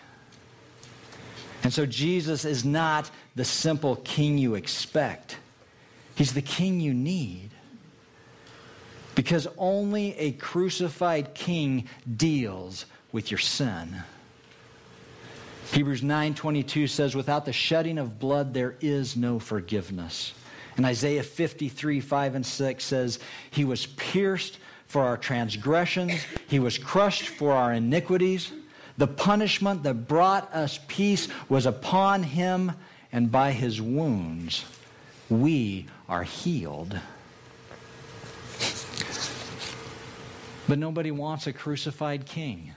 And 1.63 1.73
so 1.73 1.87
Jesus 1.87 2.45
is 2.45 2.65
not 2.65 3.11
the 3.37 3.45
simple 3.45 3.97
king 3.97 4.39
you 4.39 4.55
expect. 4.55 5.37
He's 6.15 6.33
the 6.33 6.43
king 6.43 6.81
you 6.81 6.93
need. 6.93 7.51
Because 9.15 9.47
only 9.59 10.17
a 10.19 10.33
crucified 10.33 11.35
king 11.35 11.89
deals 12.17 12.87
with 13.13 13.31
your 13.31 13.39
sin. 13.39 14.03
Hebrews 15.73 16.03
9:22 16.03 16.89
says 16.89 17.15
without 17.15 17.45
the 17.45 17.53
shedding 17.53 17.99
of 17.99 18.19
blood 18.19 18.53
there 18.53 18.77
is 18.81 19.17
no 19.17 19.39
forgiveness. 19.39 20.35
And 20.77 20.87
Isaiah 20.87 21.23
53, 21.23 22.01
5 22.01 22.35
and 22.35 22.47
6 22.47 22.85
says, 22.85 23.19
He 23.51 23.65
was 23.65 23.87
pierced 23.87 24.59
for 24.87 25.03
our 25.03 25.17
transgressions, 25.17 26.13
He 26.49 26.59
was 26.59 26.79
crushed 26.79 27.29
for 27.29 27.53
our 27.53 27.73
iniquities. 27.73 28.53
The 28.99 29.07
punishment 29.07 29.83
that 29.85 30.07
brought 30.07 30.53
us 30.55 30.79
peace 30.87 31.29
was 31.49 31.65
upon 31.65 32.23
Him, 32.23 32.73
and 33.11 33.33
by 33.33 33.53
His 33.53 33.81
wounds 33.81 34.65
we 35.31 35.87
are 36.09 36.23
healed. 36.23 36.99
But 40.69 40.79
nobody 40.79 41.11
wants 41.11 41.47
a 41.47 41.53
crucified 41.53 42.27
king. 42.27 42.75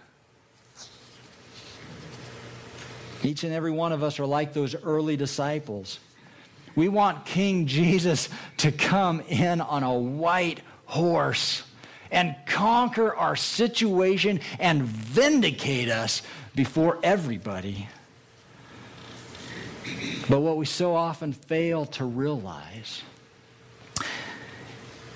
Each 3.25 3.43
and 3.43 3.51
every 3.51 3.71
one 3.71 3.91
of 3.91 4.03
us 4.03 4.19
are 4.19 4.25
like 4.25 4.53
those 4.53 4.75
early 4.75 5.17
disciples. 5.17 5.99
We 6.75 6.89
want 6.89 7.25
King 7.25 7.65
Jesus 7.65 8.29
to 8.57 8.71
come 8.71 9.21
in 9.21 9.61
on 9.61 9.81
a 9.81 9.93
white 9.93 10.61
horse 10.85 11.63
and 12.11 12.35
conquer 12.45 13.15
our 13.15 13.35
situation 13.35 14.41
and 14.59 14.83
vindicate 14.83 15.89
us 15.89 16.21
before 16.53 16.99
everybody. 17.01 17.89
But 20.29 20.41
what 20.41 20.57
we 20.57 20.67
so 20.67 20.95
often 20.95 21.33
fail 21.33 21.87
to 21.87 22.05
realize 22.05 23.01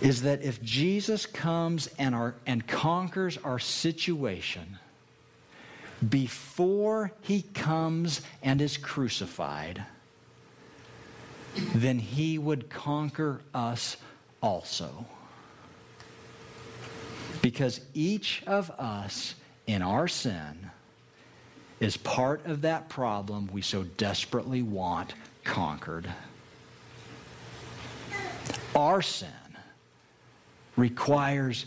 is 0.02 0.24
that 0.24 0.41
if 0.41 0.63
Jesus 0.63 1.28
comes 1.28 1.88
and, 2.00 2.15
our, 2.15 2.34
and 2.48 2.65
conquers 2.65 3.38
our 3.43 3.60
situation 3.60 4.80
before 6.08 7.12
he 7.22 7.42
comes 7.54 8.22
and 8.42 8.62
is 8.62 8.78
crucified, 8.78 9.84
then 11.76 12.00
he 12.00 12.38
would 12.38 12.70
conquer 12.70 13.42
us 13.54 13.98
also. 14.42 15.06
Because 17.42 17.82
each 17.94 18.44
of 18.48 18.70
us 18.72 19.36
in 19.68 19.82
our 19.82 20.08
sin 20.08 20.70
is 21.80 21.96
part 21.98 22.46
of 22.46 22.62
that 22.62 22.90
problem 22.90 23.50
we 23.52 23.62
so 23.62 23.84
desperately 23.84 24.62
want 24.62 25.14
conquered. 25.44 26.10
Our 28.76 29.02
sin 29.02 29.30
requires 30.76 31.66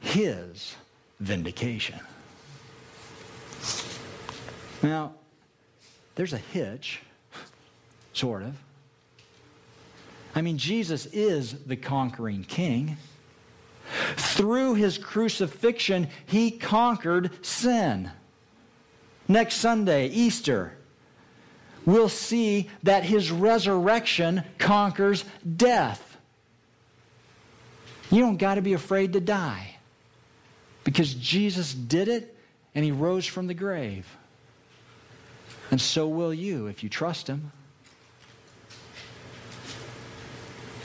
his 0.00 0.76
vindication. 1.20 2.00
Now, 4.82 5.14
there's 6.14 6.32
a 6.32 6.38
hitch, 6.38 7.00
sort 8.12 8.42
of. 8.42 8.56
I 10.34 10.42
mean, 10.42 10.58
Jesus 10.58 11.06
is 11.06 11.52
the 11.64 11.76
conquering 11.76 12.44
king. 12.44 12.96
Through 14.16 14.74
his 14.74 14.98
crucifixion, 14.98 16.08
he 16.26 16.50
conquered 16.50 17.44
sin. 17.44 18.10
Next 19.28 19.56
Sunday, 19.56 20.08
Easter, 20.08 20.76
we'll 21.84 22.08
see 22.08 22.70
that 22.82 23.04
his 23.04 23.30
resurrection 23.30 24.42
conquers 24.58 25.24
death. 25.56 26.16
You 28.10 28.20
don't 28.20 28.36
got 28.36 28.56
to 28.56 28.62
be 28.62 28.72
afraid 28.72 29.12
to 29.14 29.20
die 29.20 29.76
because 30.84 31.14
Jesus 31.14 31.72
did 31.72 32.08
it 32.08 32.36
and 32.74 32.84
he 32.84 32.92
rose 32.92 33.26
from 33.26 33.46
the 33.46 33.54
grave. 33.54 34.06
And 35.72 35.80
so 35.80 36.06
will 36.06 36.34
you 36.34 36.66
if 36.66 36.82
you 36.82 36.90
trust 36.90 37.26
him. 37.26 37.50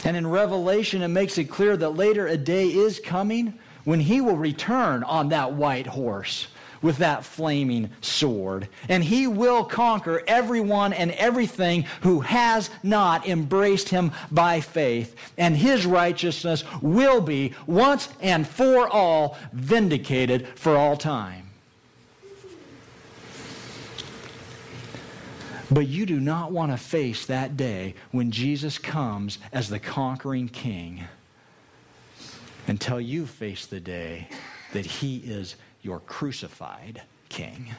And 0.05 0.15
in 0.15 0.25
Revelation, 0.25 1.01
it 1.01 1.09
makes 1.09 1.37
it 1.37 1.49
clear 1.49 1.75
that 1.75 1.89
later 1.89 2.25
a 2.25 2.37
day 2.37 2.67
is 2.67 3.01
coming 3.01 3.59
when 3.83 3.99
he 3.99 4.21
will 4.21 4.37
return 4.37 5.03
on 5.03 5.29
that 5.29 5.51
white 5.51 5.87
horse 5.87 6.47
with 6.81 6.99
that 6.99 7.25
flaming 7.25 7.89
sword. 7.99 8.69
And 8.87 9.03
he 9.03 9.27
will 9.27 9.65
conquer 9.65 10.23
everyone 10.25 10.93
and 10.93 11.11
everything 11.11 11.83
who 12.03 12.21
has 12.21 12.69
not 12.81 13.27
embraced 13.27 13.89
him 13.89 14.13
by 14.31 14.61
faith. 14.61 15.17
And 15.37 15.57
his 15.57 15.85
righteousness 15.85 16.63
will 16.81 17.19
be 17.19 17.53
once 17.65 18.07
and 18.21 18.47
for 18.47 18.87
all 18.87 19.37
vindicated 19.51 20.47
for 20.55 20.77
all 20.77 20.95
time. 20.95 21.46
But 25.69 25.87
you 25.87 26.05
do 26.05 26.19
not 26.19 26.51
want 26.51 26.71
to 26.71 26.77
face 26.77 27.25
that 27.25 27.57
day 27.57 27.95
when 28.11 28.31
Jesus 28.31 28.77
comes 28.77 29.37
as 29.51 29.69
the 29.69 29.79
conquering 29.79 30.47
king 30.47 31.03
until 32.67 33.01
you 33.01 33.25
face 33.25 33.65
the 33.65 33.79
day 33.79 34.29
that 34.73 34.85
he 34.85 35.17
is 35.17 35.55
your 35.81 35.99
crucified 35.99 37.01
king. 37.29 37.73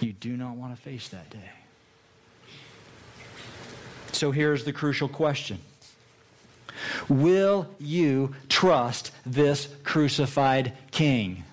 You 0.00 0.12
do 0.12 0.36
not 0.36 0.56
want 0.56 0.74
to 0.74 0.80
face 0.80 1.08
that 1.10 1.30
day. 1.30 1.50
So 4.12 4.32
here's 4.32 4.64
the 4.64 4.72
crucial 4.72 5.08
question 5.08 5.58
Will 7.08 7.68
you 7.78 8.34
trust 8.48 9.12
this 9.24 9.68
crucified 9.84 10.72
king? 10.90 11.44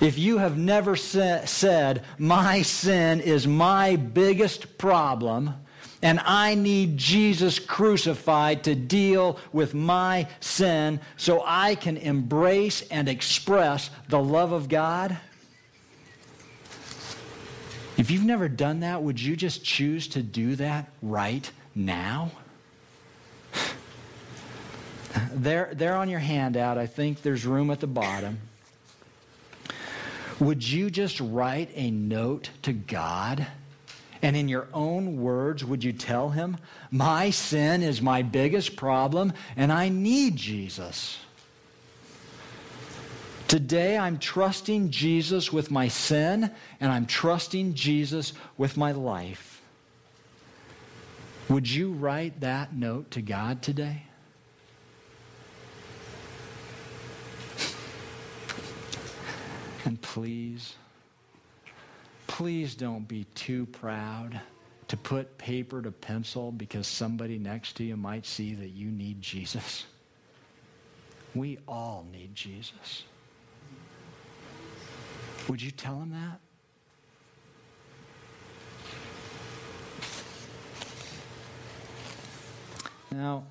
If 0.00 0.18
you 0.18 0.38
have 0.38 0.58
never 0.58 0.96
sa- 0.96 1.44
said, 1.46 2.04
My 2.18 2.62
sin 2.62 3.20
is 3.20 3.46
my 3.46 3.96
biggest 3.96 4.76
problem, 4.78 5.54
and 6.02 6.20
I 6.20 6.54
need 6.54 6.98
Jesus 6.98 7.58
crucified 7.58 8.64
to 8.64 8.74
deal 8.74 9.38
with 9.52 9.74
my 9.74 10.28
sin 10.40 11.00
so 11.16 11.42
I 11.46 11.74
can 11.74 11.96
embrace 11.96 12.82
and 12.90 13.08
express 13.08 13.90
the 14.08 14.22
love 14.22 14.52
of 14.52 14.68
God. 14.68 15.16
If 17.96 18.10
you've 18.10 18.24
never 18.24 18.48
done 18.48 18.80
that, 18.80 19.02
would 19.02 19.18
you 19.18 19.36
just 19.36 19.64
choose 19.64 20.06
to 20.08 20.22
do 20.22 20.56
that 20.56 20.90
right 21.00 21.50
now? 21.74 22.30
There, 25.32 25.70
there 25.72 25.96
on 25.96 26.10
your 26.10 26.20
handout, 26.20 26.76
I 26.76 26.86
think 26.86 27.22
there's 27.22 27.46
room 27.46 27.70
at 27.70 27.80
the 27.80 27.86
bottom. 27.86 28.38
Would 30.38 30.68
you 30.68 30.90
just 30.90 31.20
write 31.20 31.70
a 31.74 31.90
note 31.90 32.50
to 32.62 32.72
God? 32.72 33.46
And 34.22 34.36
in 34.36 34.48
your 34.48 34.68
own 34.72 35.20
words, 35.20 35.64
would 35.64 35.84
you 35.84 35.92
tell 35.92 36.30
him, 36.30 36.56
My 36.90 37.30
sin 37.30 37.82
is 37.82 38.02
my 38.02 38.22
biggest 38.22 38.76
problem, 38.76 39.32
and 39.56 39.72
I 39.72 39.88
need 39.88 40.36
Jesus? 40.36 41.18
Today, 43.48 43.96
I'm 43.96 44.18
trusting 44.18 44.90
Jesus 44.90 45.52
with 45.52 45.70
my 45.70 45.88
sin, 45.88 46.50
and 46.80 46.92
I'm 46.92 47.06
trusting 47.06 47.74
Jesus 47.74 48.32
with 48.58 48.76
my 48.76 48.92
life. 48.92 49.62
Would 51.48 51.70
you 51.70 51.92
write 51.92 52.40
that 52.40 52.74
note 52.74 53.12
to 53.12 53.22
God 53.22 53.62
today? 53.62 54.02
And 59.86 60.00
please, 60.02 60.74
please 62.26 62.74
don't 62.74 63.08
be 63.08 63.24
too 63.34 63.66
proud 63.66 64.40
to 64.88 64.96
put 64.96 65.38
paper 65.38 65.80
to 65.82 65.90
pencil 65.90 66.52
because 66.52 66.86
somebody 66.86 67.38
next 67.38 67.76
to 67.76 67.84
you 67.84 67.96
might 67.96 68.26
see 68.26 68.54
that 68.54 68.68
you 68.68 68.88
need 68.88 69.22
Jesus. 69.22 69.86
We 71.34 71.58
all 71.66 72.06
need 72.12 72.34
Jesus. 72.34 73.04
Would 75.48 75.62
you 75.62 75.70
tell 75.70 76.00
him 76.00 76.10
that? 76.10 76.40
Now, 83.10 83.44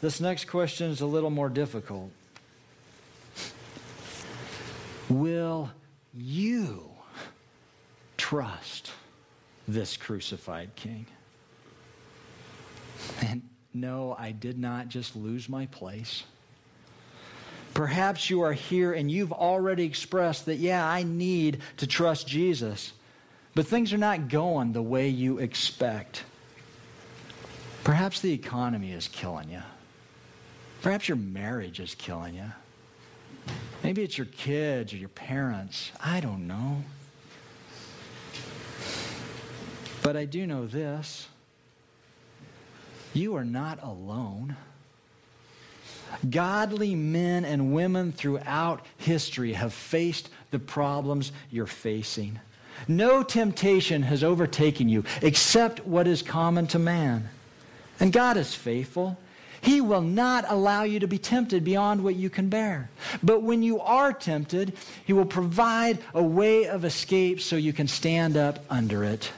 this 0.00 0.20
next 0.20 0.46
question 0.46 0.90
is 0.90 1.00
a 1.00 1.06
little 1.06 1.30
more 1.30 1.48
difficult. 1.48 2.10
Will 5.08 5.70
you 6.14 6.90
trust 8.16 8.90
this 9.68 9.96
crucified 9.96 10.74
king? 10.76 11.06
And 13.20 13.42
no, 13.72 14.16
I 14.18 14.32
did 14.32 14.58
not 14.58 14.88
just 14.88 15.16
lose 15.16 15.48
my 15.48 15.66
place. 15.66 16.24
Perhaps 17.74 18.30
you 18.30 18.42
are 18.42 18.52
here 18.52 18.92
and 18.92 19.10
you've 19.10 19.32
already 19.32 19.84
expressed 19.84 20.46
that, 20.46 20.56
yeah, 20.56 20.86
I 20.86 21.02
need 21.02 21.58
to 21.78 21.86
trust 21.86 22.28
Jesus, 22.28 22.92
but 23.54 23.66
things 23.66 23.92
are 23.92 23.98
not 23.98 24.28
going 24.28 24.72
the 24.72 24.82
way 24.82 25.08
you 25.08 25.38
expect. 25.38 26.22
Perhaps 27.82 28.20
the 28.20 28.32
economy 28.32 28.92
is 28.92 29.08
killing 29.08 29.50
you. 29.50 29.62
Perhaps 30.82 31.08
your 31.08 31.16
marriage 31.16 31.80
is 31.80 31.94
killing 31.94 32.34
you. 32.34 32.52
Maybe 33.82 34.02
it's 34.02 34.16
your 34.16 34.26
kids 34.26 34.92
or 34.92 34.96
your 34.96 35.10
parents. 35.10 35.92
I 36.02 36.20
don't 36.20 36.46
know. 36.46 36.82
But 40.02 40.16
I 40.16 40.24
do 40.24 40.46
know 40.46 40.66
this 40.66 41.28
you 43.14 43.36
are 43.36 43.44
not 43.44 43.82
alone. 43.82 44.56
Godly 46.28 46.94
men 46.94 47.44
and 47.44 47.74
women 47.74 48.12
throughout 48.12 48.84
history 48.98 49.52
have 49.52 49.72
faced 49.72 50.28
the 50.50 50.58
problems 50.58 51.32
you're 51.50 51.66
facing. 51.66 52.40
No 52.88 53.22
temptation 53.22 54.02
has 54.02 54.24
overtaken 54.24 54.88
you 54.88 55.04
except 55.22 55.86
what 55.86 56.06
is 56.06 56.22
common 56.22 56.66
to 56.68 56.78
man. 56.78 57.28
And 58.00 58.12
God 58.12 58.36
is 58.36 58.54
faithful. 58.54 59.16
He 59.64 59.80
will 59.80 60.02
not 60.02 60.44
allow 60.48 60.82
you 60.82 61.00
to 61.00 61.08
be 61.08 61.16
tempted 61.16 61.64
beyond 61.64 62.04
what 62.04 62.16
you 62.16 62.28
can 62.28 62.50
bear. 62.50 62.90
But 63.22 63.42
when 63.42 63.62
you 63.62 63.80
are 63.80 64.12
tempted, 64.12 64.74
He 65.06 65.14
will 65.14 65.24
provide 65.24 66.00
a 66.12 66.22
way 66.22 66.66
of 66.66 66.84
escape 66.84 67.40
so 67.40 67.56
you 67.56 67.72
can 67.72 67.88
stand 67.88 68.36
up 68.36 68.62
under 68.68 69.04
it. 69.04 69.32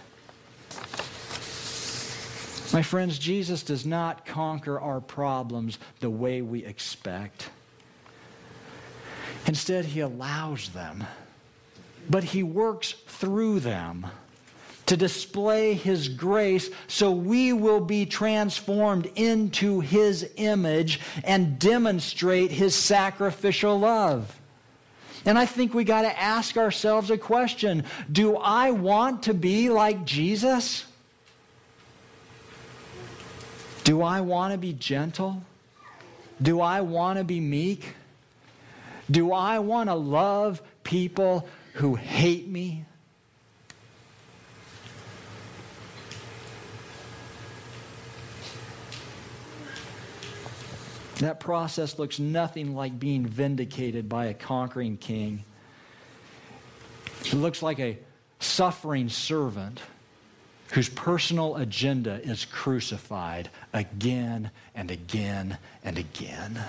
My 2.72 2.82
friends, 2.82 3.20
Jesus 3.20 3.62
does 3.62 3.86
not 3.86 4.26
conquer 4.26 4.80
our 4.80 5.00
problems 5.00 5.78
the 6.00 6.10
way 6.10 6.42
we 6.42 6.64
expect. 6.64 7.50
Instead, 9.46 9.84
He 9.84 10.00
allows 10.00 10.70
them, 10.70 11.04
but 12.10 12.24
He 12.24 12.42
works 12.42 12.96
through 13.06 13.60
them 13.60 14.06
to 14.87 14.96
display 14.96 15.75
His 15.75 16.09
grace 16.09 16.70
so 16.88 17.11
we 17.11 17.53
will 17.53 17.81
be 17.81 18.07
transformed 18.07 19.11
into 19.14 19.81
His 19.81 20.31
image 20.37 21.01
and 21.25 21.59
demonstrate 21.59 22.51
His 22.51 22.75
sacrificial 22.75 23.79
love. 23.79 24.40
And 25.25 25.37
I 25.37 25.44
think 25.44 25.75
we 25.75 25.83
got 25.83 26.03
to 26.03 26.20
ask 26.20 26.57
ourselves 26.57 27.11
a 27.11 27.18
question 27.18 27.85
Do 28.11 28.37
I 28.37 28.70
want 28.70 29.25
to 29.25 29.35
be 29.35 29.68
like 29.70 30.05
Jesus? 30.05 30.85
Do 33.83 34.03
I 34.03 34.20
want 34.20 34.53
to 34.53 34.59
be 34.59 34.72
gentle? 34.72 35.42
Do 36.40 36.61
I 36.61 36.81
want 36.81 37.18
to 37.18 37.25
be 37.25 37.40
meek? 37.40 37.94
Do 39.11 39.33
I 39.33 39.61
want 39.61 39.88
to 39.88 39.94
love 39.94 40.61
people 40.83 41.49
who 41.75 41.94
hate 41.94 42.49
me? 42.49 42.85
That 51.20 51.40
process 51.40 51.98
looks 51.98 52.18
nothing 52.18 52.74
like 52.74 52.98
being 52.98 53.24
vindicated 53.26 54.09
by 54.09 54.26
a 54.26 54.35
conquering 54.35 54.98
king. 54.98 55.44
It 57.20 57.35
looks 57.35 57.62
like 57.62 57.81
a 57.81 57.98
suffering 58.38 59.09
servant 59.09 59.81
whose 60.72 60.88
personal 60.88 61.57
agenda 61.57 62.20
is 62.22 62.44
crucified 62.44 63.50
again 63.72 64.50
and 64.74 64.90
again 64.90 65.57
and 65.85 65.96
again. 65.96 66.62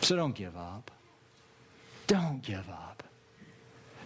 So 0.00 0.16
don't 0.16 0.34
give 0.34 0.56
up. 0.56 0.90
Don't 2.06 2.42
give 2.42 2.68
up. 2.68 2.93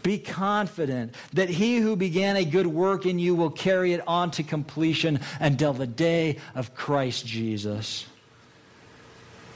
Be 0.02 0.18
confident 0.18 1.14
that 1.32 1.48
he 1.48 1.78
who 1.78 1.96
began 1.96 2.36
a 2.36 2.44
good 2.44 2.66
work 2.66 3.06
in 3.06 3.18
you 3.18 3.34
will 3.34 3.50
carry 3.50 3.92
it 3.92 4.06
on 4.06 4.30
to 4.32 4.42
completion 4.42 5.20
until 5.40 5.72
the 5.72 5.86
day 5.86 6.38
of 6.54 6.74
Christ 6.74 7.26
Jesus. 7.26 8.06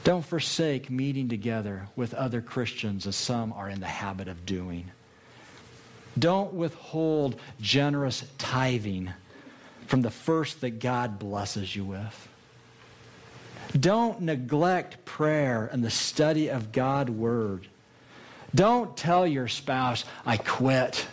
Don't 0.03 0.25
forsake 0.25 0.89
meeting 0.89 1.29
together 1.29 1.87
with 1.95 2.13
other 2.13 2.41
Christians 2.41 3.07
as 3.07 3.15
some 3.15 3.53
are 3.53 3.69
in 3.69 3.79
the 3.79 3.87
habit 3.87 4.27
of 4.27 4.45
doing. 4.45 4.91
Don't 6.19 6.53
withhold 6.53 7.39
generous 7.61 8.23
tithing 8.37 9.11
from 9.87 10.01
the 10.01 10.11
first 10.11 10.61
that 10.61 10.79
God 10.79 11.19
blesses 11.19 11.75
you 11.75 11.85
with. 11.85 12.27
Don't 13.79 14.21
neglect 14.21 15.03
prayer 15.05 15.69
and 15.71 15.83
the 15.83 15.89
study 15.89 16.49
of 16.49 16.71
God's 16.71 17.11
Word. 17.11 17.67
Don't 18.55 18.95
tell 18.95 19.25
your 19.25 19.47
spouse, 19.47 20.05
I 20.25 20.37
quit. 20.37 21.07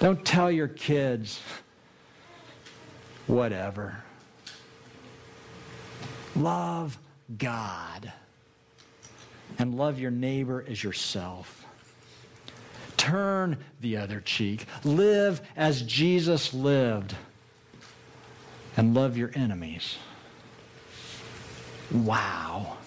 Don't 0.00 0.24
tell 0.24 0.50
your 0.50 0.68
kids, 0.68 1.40
whatever. 3.26 4.02
Love 6.34 6.98
God 7.36 8.12
and 9.58 9.76
love 9.76 9.98
your 9.98 10.10
neighbor 10.10 10.64
as 10.66 10.82
yourself. 10.82 11.66
Turn 12.96 13.58
the 13.80 13.96
other 13.96 14.20
cheek. 14.20 14.66
Live 14.84 15.42
as 15.56 15.82
Jesus 15.82 16.54
lived. 16.54 17.14
And 18.76 18.94
love 18.94 19.16
your 19.16 19.30
enemies. 19.34 19.96
Wow. 21.90 22.78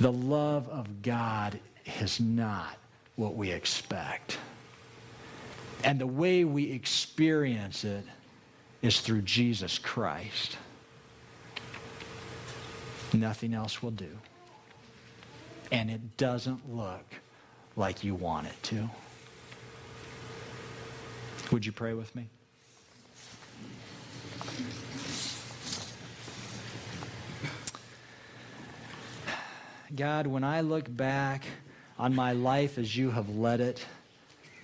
The 0.00 0.12
love 0.12 0.68
of 0.68 1.02
God 1.02 1.60
is 2.00 2.20
not 2.20 2.76
what 3.16 3.36
we 3.36 3.50
expect. 3.50 4.38
And 5.84 6.00
the 6.00 6.06
way 6.06 6.44
we 6.44 6.72
experience 6.72 7.84
it 7.84 8.04
is 8.82 9.00
through 9.00 9.22
Jesus 9.22 9.78
Christ. 9.78 10.56
Nothing 13.12 13.54
else 13.54 13.82
will 13.82 13.92
do. 13.92 14.10
And 15.70 15.90
it 15.90 16.16
doesn't 16.16 16.74
look 16.74 17.04
like 17.76 18.02
you 18.02 18.14
want 18.14 18.46
it 18.46 18.62
to. 18.64 18.90
Would 21.52 21.64
you 21.64 21.72
pray 21.72 21.94
with 21.94 22.14
me? 22.16 22.26
God, 29.94 30.26
when 30.26 30.44
I 30.44 30.62
look 30.62 30.94
back 30.94 31.44
on 31.98 32.14
my 32.14 32.32
life 32.32 32.78
as 32.78 32.96
you 32.96 33.10
have 33.10 33.28
led 33.36 33.60
it, 33.60 33.84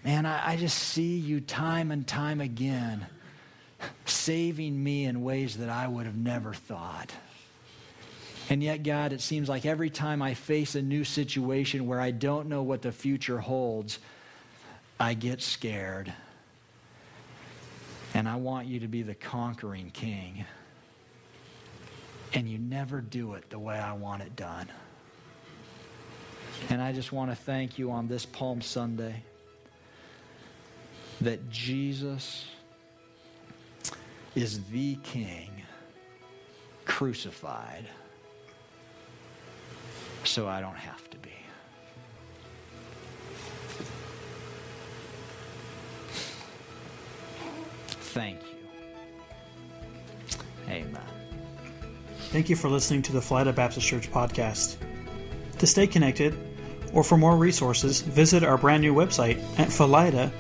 man, 0.05 0.27
I, 0.27 0.53
I, 0.53 0.57
just 0.57 0.79
see 0.79 1.17
you 1.17 1.41
time 1.41 1.91
and 1.91 2.07
time 2.07 2.41
again 2.41 3.07
saving 4.07 4.83
me 4.83 5.05
in 5.05 5.23
ways 5.23 5.59
that 5.59 5.69
I 5.69 5.87
would 5.87 6.07
have 6.07 6.17
never 6.17 6.55
thought. 6.55 7.13
And 8.49 8.63
yet, 8.65 8.83
God, 8.83 9.13
it 9.13 9.21
seems 9.21 9.49
like 9.49 9.65
every 9.65 9.91
time 9.91 10.23
I 10.23 10.35
face 10.35 10.75
a 10.75 10.83
new 10.83 11.05
situation 11.05 11.87
where 11.87 12.01
I 12.01 12.11
don't 12.11 12.49
know 12.49 12.63
what 12.63 12.83
the 12.83 12.91
future 12.91 13.39
holds, 13.39 13.99
I 14.99 15.15
get 15.15 15.41
scared. 15.41 16.13
And 18.13 18.29
I 18.29 18.37
want 18.37 18.67
you 18.67 18.81
to 18.81 18.89
be 18.89 19.03
the 19.03 19.15
conquering 19.15 19.91
king. 19.91 20.45
And 22.35 22.49
you 22.49 22.59
never 22.59 23.01
do 23.01 23.35
it 23.35 23.51
the 23.51 23.59
way 23.59 23.79
I 23.79 23.93
want 23.93 24.23
it 24.23 24.35
done. 24.35 24.69
And 26.69 26.81
I 26.81 26.93
just 26.93 27.13
want 27.13 27.31
to 27.31 27.37
thank 27.37 27.79
you 27.79 27.91
on 27.91 28.07
this 28.07 28.27
Palm 28.27 28.61
Sunday 28.61 29.23
that 31.21 31.51
Jesus 31.51 32.47
is 34.35 34.63
the 34.65 34.97
King 35.03 35.51
crucified 36.85 37.87
so 40.25 40.49
I 40.49 40.61
don't 40.61 40.77
have 40.77 41.09
to 41.11 41.19
be. 41.19 41.31
Thank 48.13 48.41
you. 48.43 48.59
Amen. 50.69 51.01
Thank 52.31 52.49
you 52.49 52.57
for 52.57 52.69
listening 52.69 53.03
to 53.03 53.13
the 53.13 53.21
Philida 53.21 53.55
Baptist 53.55 53.87
Church 53.87 54.11
podcast. 54.11 54.77
To 55.59 55.67
stay 55.67 55.87
connected, 55.87 56.37
or 56.93 57.05
for 57.05 57.17
more 57.17 57.37
resources, 57.37 58.01
visit 58.01 58.43
our 58.45 58.59
brand 58.59 58.83
new 58.83 58.95
website 58.95 59.39
at 59.59 59.69
philida.org. 59.69 60.31